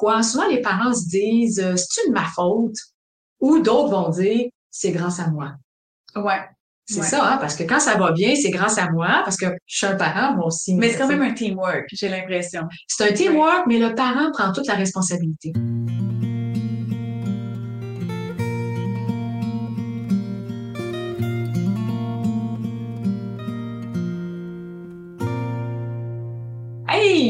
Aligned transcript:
pourquoi 0.00 0.22
souvent 0.22 0.48
les 0.48 0.62
parents 0.62 0.94
se 0.94 1.08
disent 1.08 1.60
euh, 1.60 1.74
c'est 1.76 2.06
une 2.06 2.14
ma 2.14 2.24
faute? 2.24 2.74
Ou 3.40 3.58
d'autres 3.58 3.90
vont 3.90 4.08
dire 4.08 4.46
c'est 4.70 4.92
grâce 4.92 5.20
à 5.20 5.28
moi. 5.28 5.52
Ouais. 6.16 6.40
C'est 6.86 7.00
Ouais. 7.00 7.06
ça, 7.06 7.34
hein, 7.34 7.36
parce 7.36 7.54
que 7.54 7.62
quand 7.64 7.78
ça 7.80 7.96
va 7.96 8.10
bien, 8.12 8.34
c'est 8.34 8.50
grâce 8.50 8.78
à 8.78 8.90
moi, 8.90 9.20
parce 9.24 9.36
que 9.36 9.46
je 9.66 9.76
suis 9.76 9.86
un 9.86 9.94
parent, 9.96 10.34
moi 10.34 10.46
aussi. 10.46 10.74
Mais 10.74 10.88
c'est 10.90 10.98
quand 10.98 11.06
même 11.06 11.22
un 11.22 11.32
teamwork, 11.32 11.84
j'ai 11.92 12.08
l'impression. 12.08 12.62
C'est 12.88 13.10
un 13.10 13.12
teamwork, 13.12 13.66
mais 13.68 13.78
le 13.78 13.94
parent 13.94 14.32
prend 14.32 14.52
toute 14.52 14.66
la 14.66 14.74
responsabilité. 14.74 15.52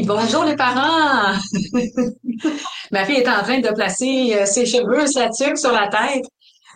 Bonjour 0.05 0.43
les 0.45 0.55
parents! 0.55 1.37
Ma 2.91 3.05
fille 3.05 3.17
est 3.17 3.29
en 3.29 3.43
train 3.43 3.59
de 3.59 3.73
placer 3.73 4.35
euh, 4.35 4.45
ses 4.45 4.65
cheveux, 4.65 5.05
sa 5.05 5.29
tuque 5.29 5.57
sur 5.57 5.71
la 5.71 5.89
tête. 5.89 6.25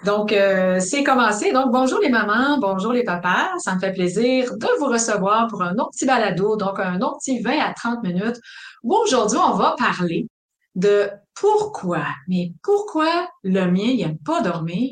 Donc, 0.06 0.32
euh, 0.32 0.80
c'est 0.80 1.04
commencé. 1.04 1.52
Donc, 1.52 1.72
bonjour 1.72 2.00
les 2.00 2.10
mamans, 2.10 2.60
bonjour 2.60 2.92
les 2.94 3.04
papas. 3.04 3.50
Ça 3.58 3.74
me 3.74 3.80
fait 3.80 3.94
plaisir 3.94 4.56
de 4.58 4.68
vous 4.80 4.86
recevoir 4.86 5.48
pour 5.48 5.64
un 5.64 5.74
autre 5.74 5.90
petit 5.92 6.06
balado, 6.06 6.56
donc 6.56 6.80
un 6.80 7.02
autre 7.02 7.18
petit 7.20 7.40
20 7.40 7.60
à 7.60 7.74
30 7.74 8.04
minutes, 8.04 8.40
où 8.84 8.94
aujourd'hui, 8.94 9.40
on 9.40 9.54
va 9.54 9.76
parler 9.78 10.28
de 10.76 11.10
pourquoi, 11.34 12.06
mais 12.28 12.52
pourquoi 12.62 13.28
le 13.44 13.66
mien, 13.66 13.88
il 13.88 14.02
aime 14.02 14.20
pas 14.20 14.42
dormir, 14.42 14.92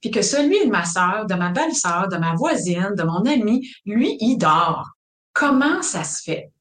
puis 0.00 0.10
que 0.10 0.22
celui 0.22 0.64
de 0.64 0.70
ma 0.70 0.84
sœur, 0.84 1.26
de 1.26 1.34
ma 1.34 1.50
belle-sœur, 1.50 2.08
de 2.08 2.16
ma 2.16 2.34
voisine, 2.34 2.92
de 2.96 3.02
mon 3.02 3.24
ami, 3.26 3.66
lui, 3.86 4.16
il 4.20 4.36
dort. 4.36 4.90
Comment 5.32 5.82
ça 5.82 6.04
se 6.04 6.22
fait? 6.22 6.51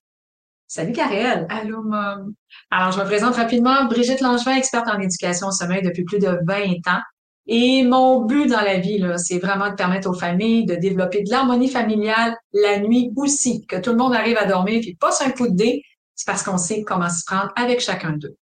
Salut 0.73 0.93
Karel. 0.93 1.47
Allô, 1.49 1.83
mom. 1.83 2.33
Alors, 2.69 2.93
je 2.93 2.99
me 2.99 3.03
présente 3.03 3.35
rapidement. 3.35 3.83
Brigitte 3.89 4.21
Langevin, 4.21 4.55
experte 4.55 4.87
en 4.87 5.01
éducation 5.01 5.47
au 5.47 5.51
sommeil 5.51 5.81
depuis 5.81 6.05
plus 6.05 6.17
de 6.17 6.39
20 6.47 6.87
ans. 6.87 7.01
Et 7.45 7.83
mon 7.83 8.23
but 8.23 8.47
dans 8.47 8.61
la 8.61 8.77
vie, 8.77 9.05
c'est 9.17 9.39
vraiment 9.39 9.69
de 9.69 9.75
permettre 9.75 10.09
aux 10.09 10.13
familles 10.13 10.65
de 10.65 10.75
développer 10.75 11.23
de 11.23 11.29
l'harmonie 11.29 11.67
familiale 11.67 12.37
la 12.53 12.79
nuit 12.79 13.11
aussi, 13.17 13.65
que 13.65 13.75
tout 13.81 13.89
le 13.89 13.97
monde 13.97 14.15
arrive 14.15 14.37
à 14.37 14.45
dormir, 14.45 14.79
puis 14.79 14.95
pas 14.95 15.11
sur 15.11 15.27
un 15.27 15.31
coup 15.31 15.49
de 15.49 15.55
dé, 15.57 15.83
c'est 16.15 16.25
parce 16.25 16.41
qu'on 16.41 16.57
sait 16.57 16.83
comment 16.83 17.09
s'y 17.09 17.25
prendre 17.25 17.51
avec 17.57 17.81
chacun 17.81 18.11
d'eux. 18.11 18.37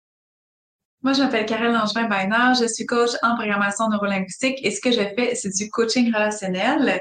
Moi, 1.02 1.14
je 1.14 1.24
m'appelle 1.24 1.48
Karel 1.48 1.74
Langevin 1.74 2.08
Bainard. 2.08 2.54
Je 2.54 2.68
suis 2.68 2.86
coach 2.86 3.10
en 3.24 3.38
programmation 3.38 3.90
neurolinguistique 3.90 4.60
et 4.64 4.70
ce 4.70 4.80
que 4.80 4.92
je 4.92 5.02
fais, 5.18 5.34
c'est 5.34 5.50
du 5.50 5.68
coaching 5.72 6.14
relationnel. 6.14 7.00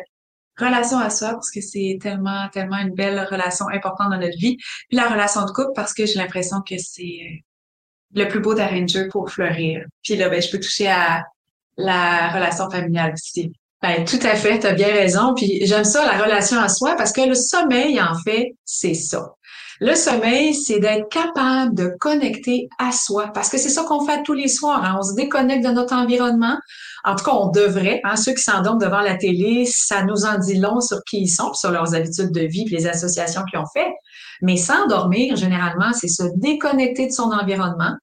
Relation 0.58 0.98
à 0.98 1.10
soi, 1.10 1.30
parce 1.30 1.50
que 1.50 1.60
c'est 1.60 1.98
tellement, 2.00 2.48
tellement 2.52 2.78
une 2.78 2.94
belle 2.94 3.26
relation 3.30 3.68
importante 3.68 4.10
dans 4.10 4.18
notre 4.18 4.38
vie. 4.38 4.56
Puis 4.88 4.96
la 4.96 5.08
relation 5.08 5.44
de 5.44 5.50
couple, 5.50 5.72
parce 5.74 5.94
que 5.94 6.04
j'ai 6.06 6.14
l'impression 6.14 6.58
que 6.68 6.74
c'est 6.78 7.44
le 8.14 8.28
plus 8.28 8.40
beau 8.40 8.54
terrain 8.54 8.84
pour 9.10 9.30
fleurir. 9.30 9.84
Puis 10.02 10.16
là, 10.16 10.28
ben, 10.28 10.40
je 10.42 10.50
peux 10.50 10.58
toucher 10.58 10.88
à 10.88 11.24
la 11.76 12.30
relation 12.30 12.70
familiale 12.70 13.12
aussi. 13.12 13.52
Ben, 13.80 14.04
tout 14.04 14.18
à 14.22 14.34
fait, 14.34 14.58
tu 14.58 14.66
as 14.66 14.72
bien 14.72 14.88
raison. 14.88 15.34
Puis 15.34 15.64
j'aime 15.64 15.84
ça, 15.84 16.04
la 16.04 16.22
relation 16.22 16.58
à 16.58 16.68
soi, 16.68 16.96
parce 16.96 17.12
que 17.12 17.20
le 17.20 17.34
sommeil, 17.34 18.00
en 18.00 18.18
fait, 18.24 18.56
c'est 18.64 18.94
ça. 18.94 19.34
Le 19.80 19.94
sommeil, 19.94 20.54
c'est 20.54 20.80
d'être 20.80 21.08
capable 21.08 21.74
de 21.74 21.92
connecter 22.00 22.68
à 22.78 22.90
soi, 22.90 23.30
parce 23.32 23.48
que 23.48 23.58
c'est 23.58 23.68
ça 23.68 23.84
qu'on 23.84 24.04
fait 24.04 24.22
tous 24.24 24.32
les 24.32 24.48
soirs. 24.48 24.84
hein. 24.84 24.96
On 24.98 25.02
se 25.02 25.14
déconnecte 25.14 25.64
de 25.64 25.70
notre 25.70 25.94
environnement. 25.94 26.56
En 27.04 27.14
tout 27.14 27.24
cas, 27.24 27.32
on 27.32 27.50
devrait. 27.50 28.00
Hein, 28.02 28.16
ceux 28.16 28.32
qui 28.32 28.42
s'endorment 28.42 28.80
devant 28.80 29.00
la 29.00 29.14
télé, 29.14 29.66
ça 29.66 30.02
nous 30.02 30.24
en 30.24 30.38
dit 30.38 30.58
long 30.58 30.80
sur 30.80 30.98
qui 31.04 31.20
ils 31.22 31.28
sont, 31.28 31.54
sur 31.54 31.70
leurs 31.70 31.94
habitudes 31.94 32.32
de 32.32 32.40
vie, 32.40 32.64
les 32.64 32.88
associations 32.88 33.42
qu'ils 33.48 33.60
ont 33.60 33.66
fait. 33.72 33.88
Mais 34.42 34.56
s'endormir, 34.56 35.36
généralement, 35.36 35.92
c'est 35.92 36.08
se 36.08 36.24
déconnecter 36.36 37.06
de 37.06 37.12
son 37.12 37.30
environnement 37.30 37.94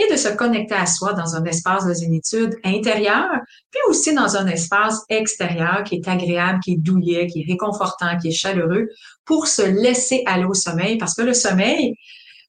et 0.00 0.10
de 0.10 0.16
se 0.16 0.28
connecter 0.28 0.74
à 0.74 0.86
soi 0.86 1.12
dans 1.12 1.34
un 1.36 1.44
espace 1.44 1.84
de 1.86 1.92
zénitude 1.92 2.56
intérieure, 2.64 3.30
puis 3.70 3.80
aussi 3.88 4.14
dans 4.14 4.36
un 4.36 4.46
espace 4.46 5.02
extérieur 5.08 5.84
qui 5.84 5.96
est 5.96 6.08
agréable, 6.08 6.60
qui 6.64 6.72
est 6.72 6.76
douillet, 6.76 7.26
qui 7.26 7.42
est 7.42 7.52
réconfortant, 7.52 8.16
qui 8.18 8.28
est 8.28 8.32
chaleureux, 8.32 8.88
pour 9.24 9.46
se 9.46 9.62
laisser 9.62 10.22
aller 10.26 10.44
au 10.44 10.54
sommeil, 10.54 10.96
parce 10.98 11.14
que 11.14 11.22
le 11.22 11.34
sommeil, 11.34 11.94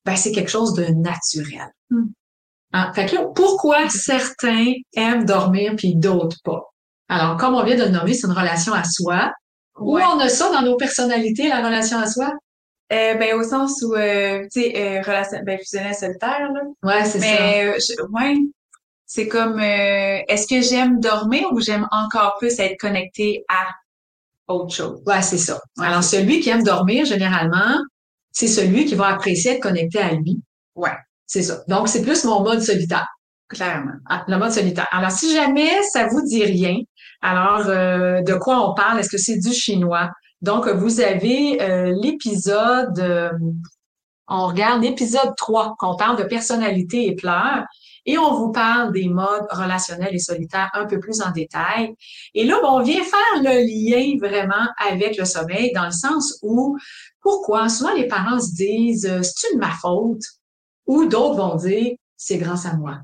ben, 0.06 0.16
c'est 0.16 0.32
quelque 0.32 0.50
chose 0.50 0.74
de 0.74 0.86
naturel. 0.86 1.68
Hmm. 1.90 2.06
Hein? 2.74 2.92
Fait 2.96 3.06
que 3.06 3.16
là, 3.16 3.26
pourquoi 3.36 3.90
certains 3.90 4.74
aiment 4.96 5.26
dormir 5.26 5.74
puis 5.78 5.96
d'autres 5.96 6.38
pas? 6.44 6.64
Alors, 7.10 7.36
comme 7.38 7.56
on 7.56 7.64
vient 7.64 7.76
de 7.76 7.84
le 7.84 7.90
nommer, 7.90 8.14
c'est 8.14 8.28
une 8.28 8.34
relation 8.34 8.74
à 8.74 8.84
soi. 8.86 9.32
Où 9.78 9.96
Ouais. 9.96 10.04
on 10.14 10.20
a 10.20 10.30
ça 10.30 10.50
dans 10.52 10.62
nos 10.62 10.78
personnalités, 10.78 11.50
la 11.50 11.66
relation 11.66 11.98
à 11.98 12.08
soi? 12.08 12.32
Euh, 12.92 13.14
ben, 13.16 13.36
au 13.36 13.44
sens 13.44 13.82
où, 13.84 13.94
euh, 13.96 14.44
tu 14.52 14.62
sais, 14.62 14.74
euh, 14.76 15.02
relation, 15.02 15.40
ben, 15.46 15.58
fusionnel 15.58 15.96
solitaire, 15.96 16.52
là. 16.52 16.62
Ouais, 16.84 17.06
c'est 17.06 17.20
ça. 17.20 17.26
Mais 17.42 17.74
ouais, 18.12 18.36
c'est 19.06 19.28
comme 19.30 19.60
est-ce 19.60 20.46
que 20.48 20.62
j'aime 20.62 21.00
dormir 21.00 21.48
ou 21.54 21.62
j'aime 21.62 21.88
encore 21.92 22.36
plus 22.38 22.60
être 22.60 22.78
connectée 22.80 23.46
à 23.50 23.68
autre 24.54 24.74
chose? 24.74 25.02
Ouais, 25.06 25.22
c'est 25.22 25.38
ça. 25.38 25.60
Ouais, 25.78 25.86
Alors, 25.86 26.04
celui 26.04 26.42
qui 26.42 26.50
aime 26.50 26.64
dormir, 26.64 27.06
généralement, 27.06 27.78
c'est 28.32 28.48
celui 28.48 28.86
qui 28.86 28.96
va 28.96 29.08
apprécier 29.08 29.54
être 29.54 29.62
connecté 29.62 30.00
à 30.00 30.14
lui. 30.14 30.42
Ouais. 30.76 30.96
C'est 31.28 31.44
ça. 31.44 31.62
Donc, 31.70 31.88
c'est 31.88 32.02
plus 32.02 32.26
mon 32.26 32.42
mode 32.42 32.62
solitaire. 32.62 33.08
Clairement. 33.48 33.94
Ah, 34.10 34.26
le 34.28 34.38
mode 34.38 34.52
solitaire. 34.52 34.88
Alors, 34.92 35.12
si 35.12 35.34
jamais 35.34 35.82
ça 35.94 36.08
vous 36.08 36.22
dit 36.26 36.44
rien, 36.44 36.76
alors 37.22 37.66
de 37.66 38.34
quoi 38.36 38.70
on 38.70 38.74
parle? 38.74 39.00
Est-ce 39.00 39.10
que 39.10 39.18
c'est 39.18 39.38
du 39.38 39.54
chinois? 39.54 40.10
Donc, 40.42 40.68
vous 40.68 41.02
avez 41.02 41.62
euh, 41.62 41.94
l'épisode, 42.02 43.00
euh, 43.00 43.32
on 44.28 44.48
regarde 44.48 44.82
l'épisode 44.82 45.36
3, 45.38 45.76
qu'on 45.78 45.96
parle 45.96 46.18
de 46.18 46.24
personnalité 46.24 47.08
et 47.08 47.16
pleurs, 47.16 47.66
et 48.06 48.18
on 48.18 48.34
vous 48.34 48.52
parle 48.52 48.92
des 48.92 49.08
modes 49.08 49.46
relationnels 49.52 50.16
et 50.16 50.20
solitaires 50.20 50.72
un 50.74 50.86
peu 50.86 51.00
plus 51.00 51.22
en 51.22 51.32
détail. 51.32 51.94
Et 52.34 52.46
là, 52.46 52.58
on 52.64 52.82
vient 52.82 53.04
faire 53.04 53.44
le 53.44 53.62
lien 53.66 54.18
vraiment 54.20 54.68
avec 54.78 55.18
le 55.18 55.26
sommeil, 55.26 55.72
dans 55.74 55.86
le 55.86 55.92
sens 55.92 56.40
où, 56.42 56.78
pourquoi? 57.22 57.70
Souvent 57.70 57.94
les 57.94 58.08
parents 58.08 58.40
se 58.40 58.56
disent, 58.56 59.06
euh, 59.06 59.22
c'est 59.22 59.52
une 59.54 59.60
ma 59.60 59.72
faute, 59.72 60.24
ou 60.88 61.06
d'autres 61.06 61.36
vont 61.36 61.56
dire, 61.56 61.94
c'est 62.18 62.38
grâce 62.38 62.66
à 62.66 62.76
moi. 62.76 63.00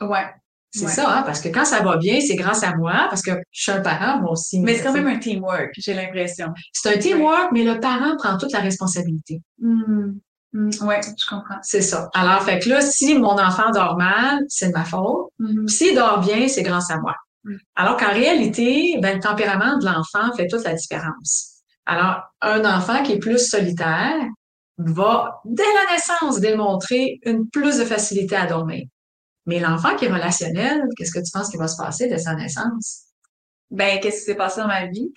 Ouais. 0.00 0.26
C'est 0.72 0.84
Ouais. 0.84 0.90
ça, 0.92 1.18
hein, 1.18 1.22
parce 1.22 1.40
que 1.40 1.48
quand 1.48 1.64
ça 1.64 1.80
va 1.82 1.96
bien, 1.96 2.20
c'est 2.20 2.36
grâce 2.36 2.62
à 2.62 2.76
moi, 2.76 3.06
parce 3.10 3.22
que 3.22 3.32
je 3.50 3.62
suis 3.62 3.72
un 3.72 3.80
parent, 3.80 4.20
moi 4.20 4.32
aussi. 4.32 4.60
Mais 4.60 4.76
c'est 4.76 4.84
quand 4.84 4.92
même 4.92 5.08
un 5.08 5.18
teamwork, 5.18 5.70
j'ai 5.76 5.94
l'impression. 5.94 6.48
C'est 6.72 6.94
un 6.94 6.98
teamwork, 6.98 7.50
mais 7.52 7.64
le 7.64 7.80
parent 7.80 8.16
prend 8.16 8.38
toute 8.38 8.52
la 8.52 8.60
responsabilité. 8.60 9.42
Hmm. 9.58 10.12
Hmm. 10.52 10.70
Ouais, 10.82 11.00
je 11.02 11.26
comprends. 11.28 11.58
C'est 11.62 11.82
ça. 11.82 12.08
Alors, 12.14 12.42
fait 12.42 12.58
que 12.60 12.68
là, 12.68 12.80
si 12.80 13.16
mon 13.18 13.38
enfant 13.38 13.70
dort 13.72 13.96
mal, 13.96 14.44
c'est 14.48 14.68
de 14.68 14.72
ma 14.72 14.84
faute. 14.84 15.28
Puis 15.38 15.68
S'il 15.68 15.94
dort 15.94 16.20
bien, 16.20 16.48
c'est 16.48 16.62
grâce 16.62 16.90
à 16.90 16.98
moi. 16.98 17.14
Mm. 17.44 17.54
Alors 17.76 17.96
qu'en 17.96 18.12
réalité, 18.12 18.98
ben, 19.00 19.16
le 19.16 19.22
tempérament 19.22 19.78
de 19.78 19.84
l'enfant 19.86 20.34
fait 20.36 20.46
toute 20.48 20.64
la 20.64 20.74
différence. 20.74 21.62
Alors, 21.86 22.22
un 22.40 22.64
enfant 22.64 23.02
qui 23.02 23.12
est 23.12 23.18
plus 23.18 23.38
solitaire 23.48 24.20
va, 24.78 25.40
dès 25.44 25.62
la 25.62 25.94
naissance, 25.94 26.40
démontrer 26.40 27.18
une 27.24 27.48
plus 27.48 27.78
de 27.78 27.84
facilité 27.84 28.36
à 28.36 28.46
dormir. 28.46 28.86
Mais 29.50 29.58
l'enfant 29.58 29.96
qui 29.96 30.04
est 30.04 30.12
relationnel, 30.12 30.84
qu'est-ce 30.96 31.10
que 31.10 31.18
tu 31.18 31.32
penses 31.32 31.50
qui 31.50 31.56
va 31.56 31.66
se 31.66 31.76
passer 31.76 32.06
dès 32.06 32.18
sa 32.18 32.36
naissance? 32.36 33.06
Ben, 33.68 33.98
qu'est-ce 33.98 34.18
qui 34.18 34.24
s'est 34.26 34.36
passé 34.36 34.60
dans 34.60 34.68
ma 34.68 34.86
vie? 34.86 35.12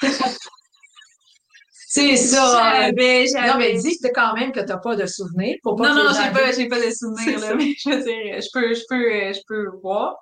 C'est 1.88 2.16
ça. 2.16 2.90
Non, 2.90 3.58
mais 3.60 3.78
dis 3.78 4.00
quand 4.16 4.34
même 4.34 4.52
que 4.52 4.62
t'as 4.62 4.78
pas 4.78 4.96
de 4.96 5.06
souvenirs. 5.06 5.58
Pour 5.62 5.76
pas 5.76 5.94
Non, 5.94 6.04
non, 6.04 6.10
j'ai 6.10 6.32
pas, 6.32 6.52
j'ai 6.52 6.68
pas 6.68 6.84
de 6.84 6.92
souvenirs, 6.92 7.40
là, 7.40 7.54
mais 7.54 7.76
je 7.78 7.90
veux 7.92 8.02
dire, 8.02 8.42
je 8.42 8.48
peux, 8.52 8.74
je 8.74 8.82
peux, 8.90 9.34
je 9.34 9.42
peux 9.48 9.68
voir. 9.84 10.16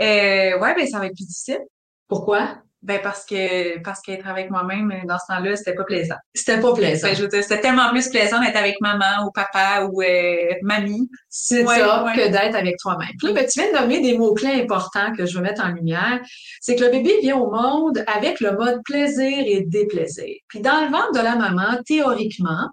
Euh, 0.00 0.58
ouais, 0.58 0.74
ben, 0.74 0.84
ça 0.88 0.98
va 0.98 1.06
être 1.06 1.14
plus 1.14 1.26
difficile. 1.26 1.60
Pourquoi? 2.08 2.58
Ben, 2.82 3.00
parce 3.02 3.24
que, 3.24 3.80
parce 3.82 4.00
qu'être 4.00 4.28
avec 4.28 4.48
moi-même, 4.50 4.92
euh, 4.92 5.06
dans 5.08 5.16
ce 5.18 5.32
temps-là, 5.34 5.56
c'était 5.56 5.74
pas 5.74 5.82
plaisant. 5.84 6.14
C'était 6.34 6.60
pas 6.60 6.72
plaisant. 6.72 7.08
Ben, 7.08 7.16
je 7.16 7.22
veux 7.22 7.28
dire, 7.28 7.42
c'était 7.42 7.60
tellement 7.60 7.88
plus 7.90 8.08
plaisant 8.08 8.38
d'être 8.40 8.54
avec 8.56 8.76
maman 8.80 9.26
ou 9.26 9.30
papa 9.32 9.88
ou 9.90 10.02
euh, 10.02 10.52
mamie. 10.62 11.08
C'est 11.28 11.64
Ouais, 11.66 11.78
ça 11.80 12.04
ouais. 12.04 12.12
que 12.14 12.28
d'être 12.30 12.54
avec 12.54 12.76
toi-même. 12.78 13.08
Puis 13.18 13.28
là, 13.28 13.32
ben, 13.34 13.46
tu 13.46 13.60
viens 13.60 13.72
de 13.72 13.78
nommer 13.78 14.00
des 14.02 14.16
mots-clés 14.16 14.60
importants 14.62 15.12
que 15.16 15.26
je 15.26 15.36
veux 15.36 15.42
mettre 15.42 15.64
en 15.64 15.68
lumière. 15.68 16.20
C'est 16.60 16.76
que 16.76 16.84
le 16.84 16.90
bébé 16.90 17.18
vient 17.22 17.38
au 17.38 17.50
monde 17.50 18.04
avec 18.06 18.40
le 18.40 18.52
mode 18.52 18.80
plaisir 18.84 19.42
et 19.44 19.62
déplaisir. 19.66 20.34
Puis 20.48 20.60
dans 20.60 20.84
le 20.84 20.90
ventre 20.92 21.12
de 21.12 21.20
la 21.20 21.34
maman, 21.34 21.78
théoriquement, 21.86 22.68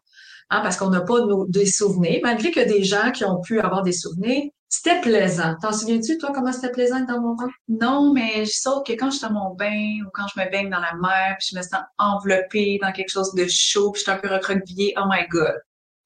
hein, 0.52 0.62
parce 0.62 0.78
qu'on 0.78 0.90
n'a 0.90 1.02
pas 1.02 1.22
de 1.22 1.26
nos- 1.26 1.48
des 1.48 1.66
souvenirs, 1.66 2.20
malgré 2.24 2.52
que 2.52 2.60
des 2.60 2.84
gens 2.84 3.10
qui 3.12 3.26
ont 3.26 3.42
pu 3.42 3.60
avoir 3.60 3.82
des 3.82 3.94
souvenirs, 3.94 4.44
c'était 4.76 5.02
plaisant. 5.02 5.56
T'en 5.62 5.72
souviens-tu, 5.72 6.18
toi, 6.18 6.32
comment 6.34 6.52
c'était 6.52 6.72
plaisant 6.72 7.02
dans 7.02 7.22
mon 7.22 7.36
ventre? 7.36 7.54
Non, 7.68 8.12
mais 8.12 8.44
je 8.44 8.54
saute 8.54 8.88
que 8.88 8.94
quand 8.94 9.12
je 9.12 9.18
suis 9.18 9.28
dans 9.28 9.34
mon 9.34 9.54
bain 9.54 10.00
ou 10.04 10.10
quand 10.12 10.26
je 10.34 10.42
me 10.42 10.50
baigne 10.50 10.72
dans 10.72 10.80
la 10.80 10.96
mer, 10.96 11.36
puis 11.38 11.50
je 11.52 11.58
me 11.58 11.62
sens 11.62 11.82
enveloppée 12.00 12.80
dans 12.82 12.92
quelque 12.92 13.12
chose 13.12 13.36
de 13.36 13.46
chaud, 13.48 13.92
puis 13.92 14.00
je 14.00 14.04
suis 14.04 14.12
un 14.12 14.18
peu 14.18 14.30
recroquevillée, 14.30 14.96
oh 14.98 15.04
my 15.08 15.28
god. 15.30 15.54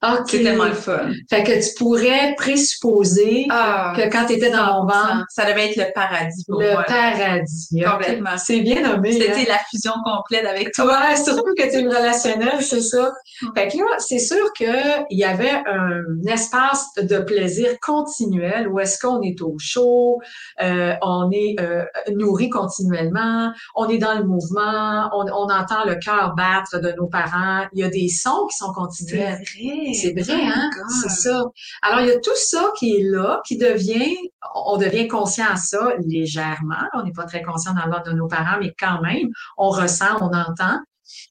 OK. 0.03 0.27
C'est 0.29 0.43
tellement 0.43 0.65
le 0.65 0.73
fun. 0.73 1.09
Fait 1.29 1.43
que 1.43 1.53
tu 1.53 1.73
pourrais 1.77 2.35
présupposer 2.37 3.47
Ah, 3.49 3.93
que 3.95 4.03
quand 4.11 4.25
tu 4.27 4.33
étais 4.33 4.51
dans 4.51 4.83
mon 4.83 4.87
100%. 4.87 4.93
ventre, 4.93 5.25
Ça 5.29 5.45
devait 5.45 5.71
être 5.71 5.75
le 5.77 5.91
paradis 5.93 6.45
pour 6.47 6.61
le 6.61 6.71
moi. 6.73 6.83
paradis. 6.83 7.67
Complètement. 7.83 8.37
C'est 8.37 8.59
bien 8.61 8.81
nommé. 8.81 9.09
hein? 9.09 9.17
C'était 9.35 9.49
la 9.49 9.57
fusion 9.71 9.93
complète 10.05 10.45
avec 10.45 10.71
toi. 10.73 10.85
Ouais, 10.85 11.15
surtout 11.15 11.53
que 11.57 11.63
tu 11.63 11.77
es 11.79 11.87
relationnel, 11.87 12.61
c'est 12.61 12.81
ça. 12.81 13.11
Mm. 13.41 13.47
Fait 13.55 13.67
que 13.69 13.77
là, 13.77 13.85
c'est 13.97 14.19
sûr 14.19 14.53
qu'il 14.53 15.05
y 15.11 15.23
avait 15.23 15.63
un 15.65 16.03
espace 16.31 16.85
de 17.01 17.17
plaisir 17.19 17.69
continuel 17.81 18.67
où 18.67 18.79
est-ce 18.79 18.99
qu'on 18.99 19.21
est 19.23 19.41
au 19.41 19.55
chaud, 19.59 20.21
euh, 20.61 20.93
on 21.01 21.31
est 21.31 21.55
euh, 21.59 21.83
nourri 22.13 22.49
continuellement, 22.49 23.51
on 23.75 23.89
est 23.89 23.97
dans 23.97 24.13
le 24.17 24.25
mouvement, 24.25 25.09
on, 25.13 25.25
on 25.31 25.49
entend 25.51 25.85
le 25.85 25.95
cœur 25.95 26.35
battre 26.35 26.79
de 26.79 26.91
nos 26.97 27.07
parents, 27.07 27.65
il 27.73 27.79
y 27.79 27.83
a 27.83 27.89
des 27.89 28.09
sons 28.09 28.45
qui 28.51 28.57
sont 28.57 28.71
continuels. 28.73 29.41
vrai. 29.55 29.86
C'est 29.93 30.13
vrai, 30.19 30.41
hein? 30.43 30.69
C'est 31.01 31.09
ça. 31.09 31.43
Alors, 31.81 32.01
il 32.01 32.07
y 32.07 32.11
a 32.11 32.19
tout 32.19 32.35
ça 32.35 32.71
qui 32.77 32.95
est 32.97 33.03
là, 33.03 33.41
qui 33.47 33.57
devient, 33.57 34.15
on 34.55 34.77
devient 34.77 35.07
conscient 35.07 35.45
à 35.51 35.55
ça 35.55 35.91
légèrement. 36.05 36.75
On 36.93 37.03
n'est 37.03 37.11
pas 37.11 37.25
très 37.25 37.41
conscient 37.41 37.73
dans 37.73 37.89
ventre 37.89 38.11
de 38.11 38.15
nos 38.15 38.27
parents, 38.27 38.57
mais 38.59 38.73
quand 38.79 39.01
même, 39.01 39.27
on 39.57 39.69
ressent, 39.69 40.17
on 40.21 40.27
entend. 40.33 40.79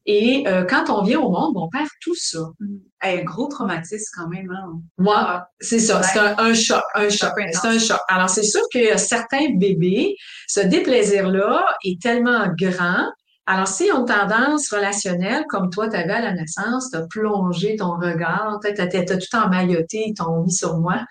Et 0.07 0.45
euh, 0.47 0.65
quand 0.65 0.89
on 0.89 1.03
vient 1.03 1.21
au 1.21 1.31
monde, 1.31 1.53
on 1.57 1.69
perd 1.69 1.89
tout 2.01 2.15
ça. 2.15 2.39
Mm. 2.61 2.77
Hey, 3.03 3.25
gros 3.25 3.47
traumatisme 3.49 4.11
quand 4.17 4.29
même, 4.29 4.51
hein? 4.51 4.81
Moi, 4.97 5.15
Ah, 5.19 5.49
c'est 5.61 5.79
ça, 5.79 5.99
Ouais. 5.99 6.03
c'est 6.13 6.19
un, 6.19 6.35
un 6.39 6.55
choc, 6.55 6.83
un 6.95 7.09
choc, 7.11 7.33
c'est 7.53 7.69
un 7.69 7.79
choc. 7.79 7.99
Alors, 8.09 8.31
c'est 8.31 8.43
sûr 8.43 8.63
que 8.73 8.97
certains 8.97 9.51
bébés, 9.57 10.17
ce 10.49 10.61
déplaisir-là 10.61 11.65
est 11.85 12.01
tellement 12.01 12.47
grand. 12.59 13.07
Alors, 13.49 13.69
si 13.69 13.91
on 13.95 14.05
tendance 14.05 14.69
relationnelle, 14.73 15.45
comme 15.49 15.71
toi, 15.71 15.89
tu 15.89 15.97
avais 15.97 16.15
à 16.15 16.21
la 16.21 16.33
naissance, 16.33 16.91
tu 16.91 16.97
as 16.97 17.07
plongé 17.07 17.77
ton 17.77 17.93
regard, 17.93 18.59
tu 18.61 18.81
as, 18.81 18.87
tout 18.87 19.37
emmailloté, 19.37 20.05
ils 20.09 20.15
t'ont 20.15 20.43
mis 20.43 20.53
sur 20.53 20.79
moi. 20.79 21.05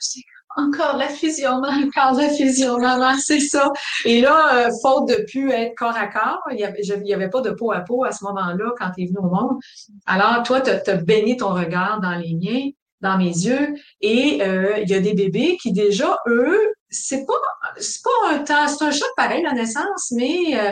Encore 0.57 0.97
la 0.97 1.07
fusion. 1.07 1.51
Encore 1.63 2.17
de 2.17 2.27
fusion, 2.35 2.77
c'est 3.19 3.39
ça. 3.39 3.71
Et 4.03 4.19
là, 4.21 4.67
euh, 4.67 4.69
faute 4.81 5.07
de 5.07 5.25
plus 5.29 5.51
être 5.51 5.75
corps 5.75 5.95
à 5.95 6.07
corps, 6.07 6.43
il 6.51 6.59
y 6.59 7.13
avait, 7.13 7.29
pas 7.29 7.41
de 7.41 7.51
peau 7.51 7.71
à 7.71 7.79
peau 7.79 8.03
à 8.03 8.11
ce 8.11 8.23
moment-là 8.25 8.71
quand 8.77 8.91
tu 8.91 9.03
es 9.03 9.05
venu 9.07 9.19
au 9.19 9.29
monde. 9.29 9.57
Alors, 10.05 10.43
toi, 10.43 10.59
tu 10.59 10.69
as 10.71 10.95
baigné 10.95 11.37
ton 11.37 11.53
regard 11.53 12.01
dans 12.01 12.15
les 12.15 12.33
miens, 12.33 12.69
dans 12.99 13.17
mes 13.17 13.25
yeux, 13.25 13.75
et 14.01 14.41
euh, 14.41 14.79
il 14.79 14.89
y 14.89 14.93
a 14.93 14.99
des 14.99 15.13
bébés 15.13 15.57
qui 15.61 15.71
déjà, 15.71 16.17
eux, 16.27 16.59
c'est 16.89 17.25
pas, 17.25 17.33
pas 17.75 18.33
un 18.33 18.39
temps, 18.39 18.67
c'est 18.67 18.83
un 18.83 18.91
choc 18.91 19.09
pareil 19.15 19.43
la 19.43 19.53
naissance, 19.53 20.11
mais 20.11 20.57
euh, 20.57 20.71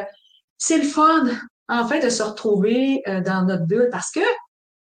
c'est 0.58 0.78
le 0.78 0.84
fun, 0.84 1.26
en 1.70 1.88
fait, 1.88 2.02
de 2.02 2.10
se 2.10 2.24
retrouver 2.24 3.02
euh, 3.08 3.22
dans 3.22 3.44
notre 3.46 3.66
bulle 3.66 3.90
parce 3.92 4.12
que 4.12 4.20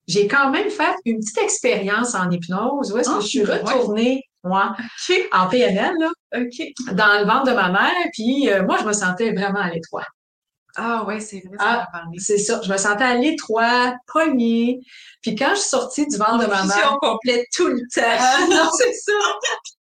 j'ai 0.08 0.28
quand 0.28 0.52
même 0.52 0.70
fait 0.70 0.94
une 1.06 1.20
petite 1.20 1.40
expérience 1.40 2.14
en 2.16 2.30
hypnose 2.30 2.92
où 2.92 2.98
est-ce 2.98 3.10
que 3.10 3.16
Ah, 3.18 3.22
je 3.22 3.28
suis 3.28 3.46
ouais. 3.46 3.58
retournée, 3.60 4.24
moi, 4.44 4.76
OK. 5.10 5.16
en 5.32 5.48
PNL, 5.48 5.94
là, 6.00 6.10
OK. 6.38 6.94
dans 6.94 7.20
le 7.20 7.26
ventre 7.26 7.46
de 7.46 7.54
ma 7.56 7.70
mère, 7.70 7.94
puis 8.14 8.50
euh, 8.50 8.64
moi, 8.64 8.78
je 8.80 8.86
me 8.86 8.94
sentais 8.94 9.34
vraiment 9.34 9.60
à 9.62 9.70
l'étroit. 9.72 10.06
Ah, 10.78 11.06
ouais, 11.06 11.22
c'est 11.22 11.40
vrai, 11.40 11.56
Ah, 11.60 11.88
ça. 11.92 12.02
C'est 12.18 12.38
ça, 12.38 12.62
je 12.62 12.70
me 12.72 12.78
sentais 12.78 13.04
à 13.06 13.16
l'étroit, 13.16 13.96
poignée. 14.08 14.80
Puis 15.22 15.34
quand 15.36 15.52
je 15.52 15.62
suis 15.62 15.70
sortie 15.70 16.06
du 16.06 16.18
ventre 16.18 16.40
de 16.44 16.50
ma 16.50 16.66
mère... 16.66 16.98
Complète 17.02 17.46
tout 17.56 17.68
le 17.68 17.80
temps. 17.94 18.02
Ah, 18.20 18.46
non, 18.50 18.70
c'est 18.78 18.94
ça! 18.94 19.14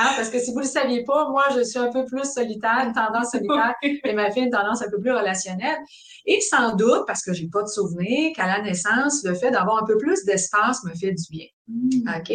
Ah, 0.00 0.12
parce 0.16 0.30
que 0.30 0.38
si 0.38 0.52
vous 0.52 0.58
ne 0.58 0.62
le 0.62 0.68
saviez 0.68 1.02
pas, 1.02 1.28
moi, 1.28 1.42
je 1.56 1.64
suis 1.64 1.78
un 1.78 1.90
peu 1.90 2.04
plus 2.04 2.22
solitaire, 2.22 2.84
une 2.86 2.92
tendance 2.92 3.32
solitaire, 3.32 3.74
et 3.82 4.12
ma 4.12 4.30
fille, 4.30 4.44
une 4.44 4.50
tendance 4.50 4.80
un 4.80 4.88
peu 4.88 5.00
plus 5.00 5.10
relationnelle. 5.10 5.78
Et 6.24 6.40
sans 6.40 6.76
doute, 6.76 7.02
parce 7.04 7.24
que 7.24 7.32
j'ai 7.32 7.48
pas 7.48 7.62
de 7.62 7.68
souvenir, 7.68 8.30
qu'à 8.36 8.46
la 8.46 8.62
naissance, 8.62 9.24
le 9.24 9.34
fait 9.34 9.50
d'avoir 9.50 9.82
un 9.82 9.86
peu 9.86 9.96
plus 9.98 10.24
d'espace 10.24 10.84
me 10.84 10.94
fait 10.94 11.10
du 11.10 11.24
bien. 11.30 11.46
Mm. 11.66 12.08
OK? 12.16 12.32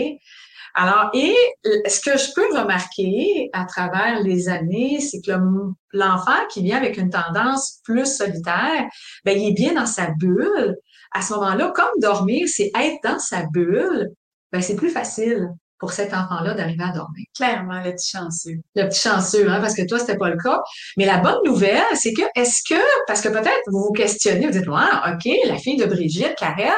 Alors, 0.76 1.10
et 1.14 1.34
ce 1.64 2.02
que 2.02 2.18
je 2.18 2.34
peux 2.34 2.54
remarquer 2.58 3.50
à 3.54 3.64
travers 3.64 4.22
les 4.22 4.50
années, 4.50 5.00
c'est 5.00 5.22
que 5.22 5.32
le- 5.32 5.72
l'enfant 5.94 6.46
qui 6.50 6.64
vient 6.64 6.78
avec 6.78 6.98
une 6.98 7.12
tendance 7.12 7.80
plus 7.86 8.18
solitaire, 8.18 8.90
ben, 9.24 9.40
il 9.40 9.50
est 9.50 9.54
bien 9.54 9.74
dans 9.74 9.86
sa 9.86 10.08
bulle. 10.20 10.76
À 11.14 11.22
ce 11.22 11.34
moment-là, 11.36 11.72
comme 11.74 11.98
dormir, 12.02 12.46
c'est 12.50 12.72
être 12.78 12.98
dans 13.06 13.20
sa 13.20 13.46
bulle, 13.54 14.10
ben, 14.52 14.62
c'est 14.62 14.76
plus 14.76 14.90
facile 14.90 15.48
pour 15.84 15.92
cet 15.92 16.14
enfant-là 16.14 16.54
d'arriver 16.54 16.86
à 16.86 16.94
dormir. 16.94 17.26
Clairement, 17.36 17.82
le 17.84 17.92
petit 17.92 18.12
chanceux. 18.12 18.56
Le 18.74 18.88
petit 18.88 19.02
chanceux, 19.02 19.50
hein, 19.50 19.60
parce 19.60 19.76
que 19.76 19.86
toi, 19.86 20.00
c'était 20.00 20.16
pas 20.16 20.30
le 20.30 20.38
cas. 20.38 20.62
Mais 20.96 21.06
la 21.06 21.18
bonne 21.18 21.40
nouvelle, 21.44 21.84
c'est 21.94 22.14
que, 22.14 22.22
est-ce 22.38 22.62
que, 22.70 22.80
parce 23.06 23.20
que 23.20 23.28
peut-être 23.28 23.64
vous 23.68 23.88
vous 23.88 23.92
questionnez, 23.92 24.46
vous 24.46 24.54
dites, 24.54 24.64
ah, 24.74 25.14
OK, 25.14 25.30
la 25.46 25.58
fille 25.58 25.76
de 25.76 25.84
Brigitte, 25.84 26.36
Karel, 26.38 26.72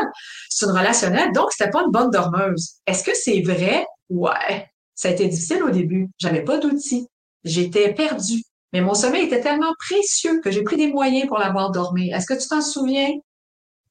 c'est 0.49 0.65
une 0.65 0.71
relationnelle, 0.71 1.31
donc 1.35 1.51
c'était 1.51 1.69
pas 1.69 1.83
une 1.85 1.91
bonne 1.91 2.09
dormeuse. 2.09 2.77
Est-ce 2.87 3.03
que 3.03 3.11
c'est 3.13 3.41
vrai? 3.41 3.85
Ouais. 4.09 4.71
Ça 4.95 5.09
a 5.09 5.11
été 5.11 5.27
difficile 5.27 5.61
au 5.61 5.69
début. 5.69 6.09
J'avais 6.17 6.43
pas 6.43 6.57
d'outils. 6.57 7.07
J'étais 7.43 7.93
perdue. 7.93 8.41
Mais 8.73 8.81
mon 8.81 8.95
sommeil 8.95 9.25
était 9.25 9.41
tellement 9.41 9.75
précieux 9.77 10.41
que 10.41 10.49
j'ai 10.49 10.63
pris 10.63 10.77
des 10.77 10.87
moyens 10.87 11.27
pour 11.27 11.37
l'avoir 11.37 11.69
dormi. 11.69 12.09
Est-ce 12.09 12.25
que 12.25 12.41
tu 12.41 12.47
t'en 12.47 12.61
souviens? 12.61 13.11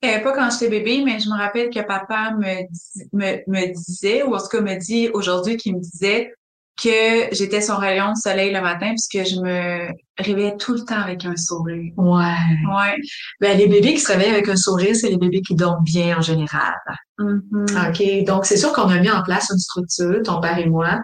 Euh, 0.04 0.20
pas 0.22 0.32
quand 0.32 0.48
j'étais 0.50 0.68
bébé, 0.68 1.02
mais 1.04 1.18
je 1.20 1.28
me 1.28 1.36
rappelle 1.36 1.70
que 1.70 1.80
papa 1.80 2.32
me, 2.38 2.62
dis- 2.70 3.08
me, 3.12 3.36
me 3.46 3.72
disait, 3.72 4.22
ou 4.22 4.34
en 4.34 4.38
tout 4.38 4.48
cas 4.48 4.60
me 4.60 4.76
dit 4.78 5.08
aujourd'hui 5.12 5.56
qu'il 5.56 5.74
me 5.76 5.80
disait 5.80 6.32
que 6.82 7.28
j'étais 7.32 7.60
son 7.60 7.76
rayon 7.76 8.10
de 8.12 8.16
soleil 8.16 8.52
le 8.52 8.60
matin 8.60 8.88
puisque 8.90 9.28
je 9.28 9.40
me 9.40 9.88
réveillais 10.18 10.56
tout 10.56 10.72
le 10.74 10.80
temps 10.80 10.98
avec 11.00 11.24
un 11.24 11.36
sourire. 11.36 11.92
Ouais. 11.96 12.20
Ouais. 12.68 12.96
Ben, 13.40 13.56
les 13.56 13.68
bébés 13.68 13.94
qui 13.94 14.00
se 14.00 14.10
réveillent 14.10 14.32
avec 14.32 14.48
un 14.48 14.56
sourire, 14.56 14.96
c'est 14.96 15.08
les 15.08 15.16
bébés 15.16 15.40
qui 15.42 15.54
dorment 15.54 15.84
bien 15.84 16.18
en 16.18 16.20
général. 16.20 16.74
Mhm. 17.18 17.66
OK. 17.88 18.24
Donc, 18.26 18.44
c'est 18.44 18.56
sûr 18.56 18.72
qu'on 18.72 18.88
a 18.88 18.98
mis 18.98 19.10
en 19.10 19.22
place 19.22 19.50
une 19.52 19.58
structure, 19.58 20.20
ton 20.24 20.40
père 20.40 20.58
et 20.58 20.66
moi. 20.66 20.98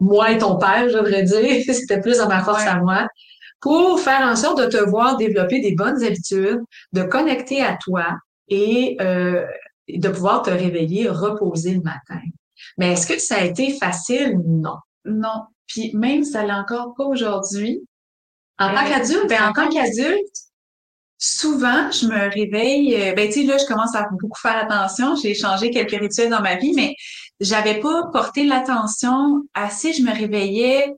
Moi 0.00 0.32
et 0.32 0.38
ton 0.38 0.56
père, 0.58 0.88
je 0.88 0.94
devrais 0.96 1.22
dire. 1.22 1.40
C'était 1.74 2.00
plus 2.00 2.18
à 2.18 2.26
ma 2.26 2.42
force 2.42 2.64
Ouais. 2.64 2.68
à 2.70 2.76
moi. 2.80 3.06
Pour 3.60 4.00
faire 4.00 4.22
en 4.22 4.34
sorte 4.34 4.58
de 4.58 4.66
te 4.66 4.76
voir 4.90 5.16
développer 5.18 5.60
des 5.60 5.76
bonnes 5.76 6.02
habitudes, 6.02 6.58
de 6.92 7.02
connecter 7.04 7.62
à 7.62 7.76
toi 7.80 8.06
et 8.48 8.96
euh, 9.00 9.46
de 9.88 10.08
pouvoir 10.08 10.42
te 10.42 10.50
réveiller, 10.50 11.08
reposer 11.08 11.74
le 11.74 11.80
matin. 11.82 12.20
Mais 12.78 12.92
est-ce 12.92 13.06
que 13.06 13.18
ça 13.18 13.36
a 13.36 13.44
été 13.44 13.72
facile? 13.78 14.38
Non. 14.46 14.76
Non. 15.04 15.44
Puis 15.66 15.90
même 15.96 16.24
ça 16.24 16.44
l'est 16.44 16.52
encore 16.52 16.94
pas 16.94 17.04
aujourd'hui. 17.04 17.82
En 18.58 18.74
tant 18.74 18.84
Euh, 18.84 18.88
qu'adulte? 18.88 19.28
ben, 19.28 19.42
en 19.48 19.52
tant 19.52 19.68
qu'adulte, 19.68 20.36
souvent, 21.18 21.90
je 21.90 22.06
me 22.06 22.30
réveille, 22.32 22.94
euh, 22.96 23.14
ben, 23.14 23.28
tu 23.28 23.40
sais, 23.40 23.42
là, 23.46 23.56
je 23.58 23.66
commence 23.66 23.94
à 23.94 24.08
beaucoup 24.10 24.38
faire 24.40 24.56
attention. 24.56 25.16
J'ai 25.16 25.34
changé 25.34 25.70
quelques 25.70 25.98
rituels 26.00 26.30
dans 26.30 26.42
ma 26.42 26.56
vie, 26.56 26.72
mais 26.74 26.94
j'avais 27.40 27.80
pas 27.80 28.08
porté 28.12 28.44
l'attention 28.44 29.42
assez. 29.54 29.92
Je 29.92 30.02
me 30.02 30.12
réveillais, 30.12 30.94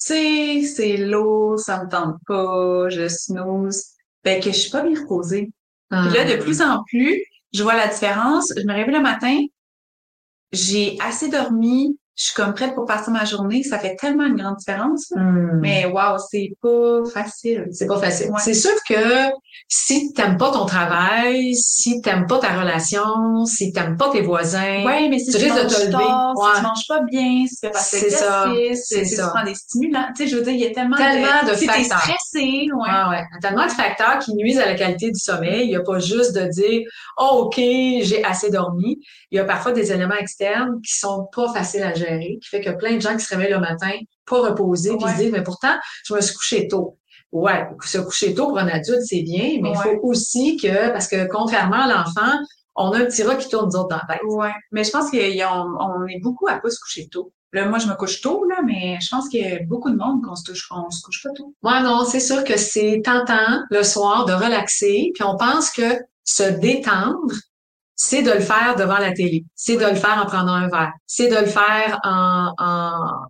tu 0.00 0.06
sais, 0.08 0.62
c'est 0.64 0.96
lourd, 0.98 1.58
ça 1.58 1.82
me 1.84 1.88
tente 1.90 2.16
pas, 2.26 2.88
je 2.90 3.08
snooze. 3.08 3.95
Ben, 4.26 4.42
que 4.42 4.50
je 4.50 4.56
suis 4.56 4.70
pas 4.70 4.82
bien 4.82 5.00
reposée. 5.00 5.52
Puis 5.88 6.10
là, 6.12 6.24
de 6.24 6.42
plus 6.42 6.60
en 6.60 6.82
plus, 6.82 7.22
je 7.54 7.62
vois 7.62 7.76
la 7.76 7.86
différence. 7.86 8.52
Je 8.56 8.66
me 8.66 8.72
réveille 8.72 8.96
le 8.96 9.00
matin, 9.00 9.40
j'ai 10.50 10.98
assez 11.00 11.28
dormi, 11.28 11.96
je 12.16 12.24
suis 12.24 12.34
comme 12.34 12.54
prête 12.54 12.74
pour 12.74 12.86
passer 12.86 13.10
ma 13.10 13.24
journée. 13.24 13.62
Ça 13.62 13.78
fait 13.78 13.94
tellement 13.96 14.24
une 14.24 14.36
grande 14.36 14.56
différence. 14.56 15.10
Hmm. 15.14 15.60
Mais 15.60 15.84
wow, 15.84 16.16
c'est 16.30 16.50
pas 16.62 17.00
facile. 17.12 17.66
C'est 17.72 17.86
pas 17.86 17.98
facile. 18.00 18.28
Ouais. 18.30 18.40
C'est 18.42 18.54
sûr 18.54 18.72
que 18.88 19.30
si 19.68 20.12
t'aimes 20.14 20.36
pas 20.38 20.50
ton 20.50 20.64
travail, 20.66 21.54
si 21.54 22.00
t'aimes 22.00 22.26
pas 22.26 22.38
ta 22.38 22.58
relation, 22.58 23.44
si 23.44 23.72
t'aimes 23.72 23.96
pas 23.96 24.10
tes 24.10 24.22
voisins, 24.22 24.84
Ouais, 24.84 25.08
mais 25.08 25.18
si 25.18 25.30
Tu 25.30 25.38
tu, 25.38 25.44
risques 25.44 25.64
de 25.64 25.68
te 25.68 25.80
lever. 25.80 25.90
tard, 25.92 26.32
si 26.36 26.42
Ouais. 26.42 26.50
tu 26.56 26.62
manges 26.62 26.86
pas 26.88 27.00
bien, 27.10 27.46
si 27.46 27.54
tu 27.54 27.66
fais 27.66 27.70
pas 27.70 27.78
C'est 27.80 28.10
ça. 28.10 28.46
si 28.74 29.06
ça. 29.06 29.24
tu 29.24 29.30
prends 29.34 29.44
des 29.44 29.54
stimulants, 29.54 30.06
tu 30.16 30.22
sais, 30.24 30.28
je 30.30 30.36
veux 30.36 30.42
dire, 30.42 30.52
il 30.52 30.60
y 30.60 30.66
a 30.66 30.70
tellement, 30.70 30.96
Tellement 30.96 31.50
de 31.50 31.54
si 31.54 31.66
t'es 31.66 31.72
facteurs. 31.84 31.98
stressé, 32.00 32.68
ouais. 32.72 32.88
Ah 32.88 33.10
ouais. 33.10 33.22
Tellement 33.42 33.66
de 33.66 33.70
facteurs 33.72 34.18
qui 34.20 34.34
nuisent 34.34 34.58
à 34.58 34.66
la 34.66 34.74
qualité 34.74 35.10
du 35.10 35.18
sommeil. 35.18 35.64
Il 35.64 35.68
n'y 35.68 35.76
a 35.76 35.82
pas 35.82 35.98
juste 35.98 36.34
de 36.34 36.46
dire 36.46 36.82
Oh, 37.18 37.42
OK, 37.46 37.56
j'ai 37.56 38.22
assez 38.24 38.50
dormi. 38.50 38.98
Il 39.30 39.36
y 39.36 39.38
a 39.38 39.44
parfois 39.44 39.72
des 39.72 39.92
éléments 39.92 40.14
externes 40.16 40.80
qui 40.86 40.96
sont 40.98 41.28
pas 41.34 41.52
faciles 41.52 41.82
à 41.82 41.92
gérer, 41.94 42.05
qui 42.40 42.48
fait 42.48 42.60
que 42.60 42.70
plein 42.70 42.94
de 42.96 43.00
gens 43.00 43.16
qui 43.16 43.24
se 43.24 43.34
réveillent 43.34 43.52
le 43.52 43.60
matin, 43.60 43.92
pas 44.28 44.40
reposés, 44.40 44.96
puis 44.96 45.04
Ouais. 45.04 45.12
se 45.12 45.16
disent 45.18 45.32
Mais 45.32 45.42
pourtant, 45.42 45.74
je 46.04 46.14
me 46.14 46.20
suis 46.20 46.34
couché 46.34 46.68
tôt. 46.68 46.98
Ouais, 47.32 47.66
se 47.84 47.98
coucher 47.98 48.34
tôt 48.34 48.48
pour 48.48 48.58
un 48.58 48.68
adulte, 48.68 49.02
c'est 49.04 49.22
bien, 49.22 49.58
mais 49.60 49.70
il 49.72 49.76
Ouais. 49.78 49.82
faut 50.00 50.00
aussi 50.08 50.56
que, 50.56 50.90
parce 50.92 51.08
que 51.08 51.26
contrairement 51.26 51.82
à 51.82 51.88
l'enfant, 51.88 52.32
on 52.76 52.92
a 52.92 52.98
un 52.98 53.04
petit 53.06 53.22
rat 53.22 53.36
qui 53.36 53.48
tourne 53.48 53.66
nous 53.72 53.76
autres 53.78 53.88
dans 53.88 54.00
la 54.08 54.14
tête. 54.14 54.22
Ouais. 54.28 54.52
Mais 54.70 54.84
je 54.84 54.90
pense 54.90 55.10
qu'on 55.10 55.16
on 55.16 56.06
est 56.06 56.20
beaucoup 56.20 56.46
à 56.48 56.58
pas 56.58 56.70
se 56.70 56.78
coucher 56.78 57.08
tôt. 57.08 57.32
Là, 57.52 57.66
moi, 57.68 57.78
je 57.78 57.86
me 57.86 57.94
couche 57.94 58.20
tôt, 58.20 58.44
là, 58.44 58.56
mais 58.64 58.98
je 59.00 59.08
pense 59.08 59.28
qu'il 59.28 59.40
y 59.40 59.50
a 59.52 59.58
beaucoup 59.66 59.90
de 59.90 59.96
monde 59.96 60.22
qu'on 60.22 60.34
se 60.34 60.44
touche, 60.44 60.66
on 60.70 60.90
se 60.90 61.00
couche 61.02 61.22
pas 61.22 61.30
tôt. 61.34 61.54
Moi, 61.62 61.80
non, 61.80 62.04
c'est 62.04 62.20
sûr 62.20 62.44
que 62.44 62.56
c'est 62.58 63.00
tentant 63.04 63.62
le 63.70 63.82
soir 63.82 64.26
de 64.26 64.32
relaxer, 64.34 65.10
puis 65.14 65.24
on 65.24 65.36
pense 65.36 65.70
que 65.70 65.96
se 66.24 66.42
détendre, 66.42 67.32
c'est 67.96 68.22
de 68.22 68.30
le 68.30 68.40
faire 68.40 68.76
devant 68.76 68.98
la 68.98 69.12
télé, 69.12 69.44
c'est 69.54 69.76
de 69.76 69.84
le 69.84 69.94
faire 69.94 70.22
en 70.22 70.26
prenant 70.26 70.54
un 70.54 70.68
verre, 70.68 70.92
c'est 71.06 71.28
de 71.28 71.36
le 71.36 71.46
faire 71.46 71.98
en, 72.04 72.52
en, 72.58 73.26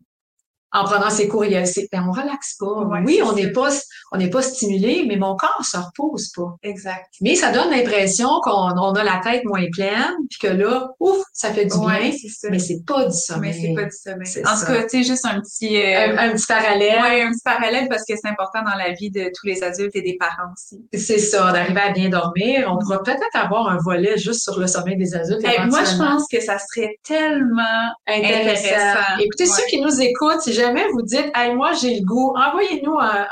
en 0.72 0.84
prenant 0.84 1.10
ses 1.10 1.28
courriels. 1.28 1.66
C'est, 1.66 1.88
ben, 1.90 2.04
on 2.08 2.12
relaxe 2.12 2.56
pas. 2.58 2.66
Ouais, 2.66 3.00
oui, 3.06 3.20
on 3.24 3.32
n'est 3.32 3.50
pas, 3.52 3.68
on 4.12 4.18
n'est 4.18 4.30
pas 4.30 4.42
stimulé, 4.42 5.04
mais 5.08 5.16
mon 5.16 5.36
corps 5.36 5.64
se 5.64 5.76
repose 5.76 6.30
pas. 6.34 6.54
Exact. 6.62 7.06
Mais 7.20 7.34
ça 7.34 7.50
donne 7.52 7.70
l'impression 7.70 8.28
qu'on 8.42 8.50
on 8.78 8.92
a 8.94 9.04
la 9.04 9.20
tête 9.22 9.44
moins 9.44 9.64
pleine, 9.72 10.14
puis 10.28 10.38
que 10.40 10.48
là, 10.48 10.88
ouf, 11.00 11.18
ça 11.32 11.52
fait 11.52 11.66
du 11.66 11.76
Ouais, 11.76 12.10
bien, 12.10 12.12
ça. 12.28 12.48
mais 12.50 12.58
c'est 12.58 12.82
pas 12.86 13.02
du 13.02 13.06
Mais 13.06 13.12
sommeil. 13.12 13.60
c'est 13.60 13.74
pas 13.74 13.84
du 13.84 13.96
sommeil. 13.96 14.26
C'est 14.26 14.46
En 14.46 14.58
tout 14.58 14.66
cas, 14.66 14.82
tu 14.82 14.88
sais, 14.90 15.02
juste 15.02 15.24
un 15.26 15.40
petit, 15.40 15.76
euh, 15.80 16.16
un, 16.16 16.28
un 16.30 16.32
petit 16.32 16.46
parallèle. 16.46 17.00
ouais, 17.02 17.22
un 17.22 17.30
petit 17.30 17.42
parallèle 17.44 17.88
parce 17.88 18.02
que 18.04 18.14
c'est 18.20 18.28
important 18.28 18.62
dans 18.62 18.76
la 18.76 18.92
vie 18.92 19.10
de 19.10 19.30
tous 19.34 19.46
les 19.46 19.62
adultes 19.62 19.94
et 19.96 20.02
des 20.02 20.16
parents 20.18 20.50
aussi. 20.52 20.82
C'est 20.92 21.18
ça, 21.18 21.52
d'arriver 21.52 21.80
à 21.80 21.90
bien 21.92 22.08
dormir. 22.08 22.66
On 22.70 22.78
pourra 22.78 23.02
peut-être 23.02 23.20
avoir 23.34 23.68
un 23.68 23.78
volet 23.78 24.16
juste 24.18 24.42
sur 24.42 24.58
le 24.58 24.66
sommeil 24.66 24.96
des 24.96 25.14
adultes. 25.14 25.40
Eh, 25.44 25.66
moi, 25.66 25.84
je 25.84 25.96
pense 25.96 26.24
que 26.30 26.40
ça 26.40 26.56
serait 26.58 26.98
tellement 27.04 27.62
intéressant. 28.06 28.66
Intéressant. 28.66 29.18
Écoutez, 29.20 29.44
Ouais. 29.44 29.50
ceux 29.50 29.66
qui 29.68 29.80
nous 29.80 30.00
écoutent, 30.00 30.46
jamais 30.56 30.86
vous 30.92 31.02
dites, 31.02 31.30
hey, 31.34 31.54
moi, 31.54 31.72
j'ai 31.74 31.98
le 32.00 32.04
goût, 32.04 32.34
envoyez-nous 32.36 32.98
un, 32.98 33.26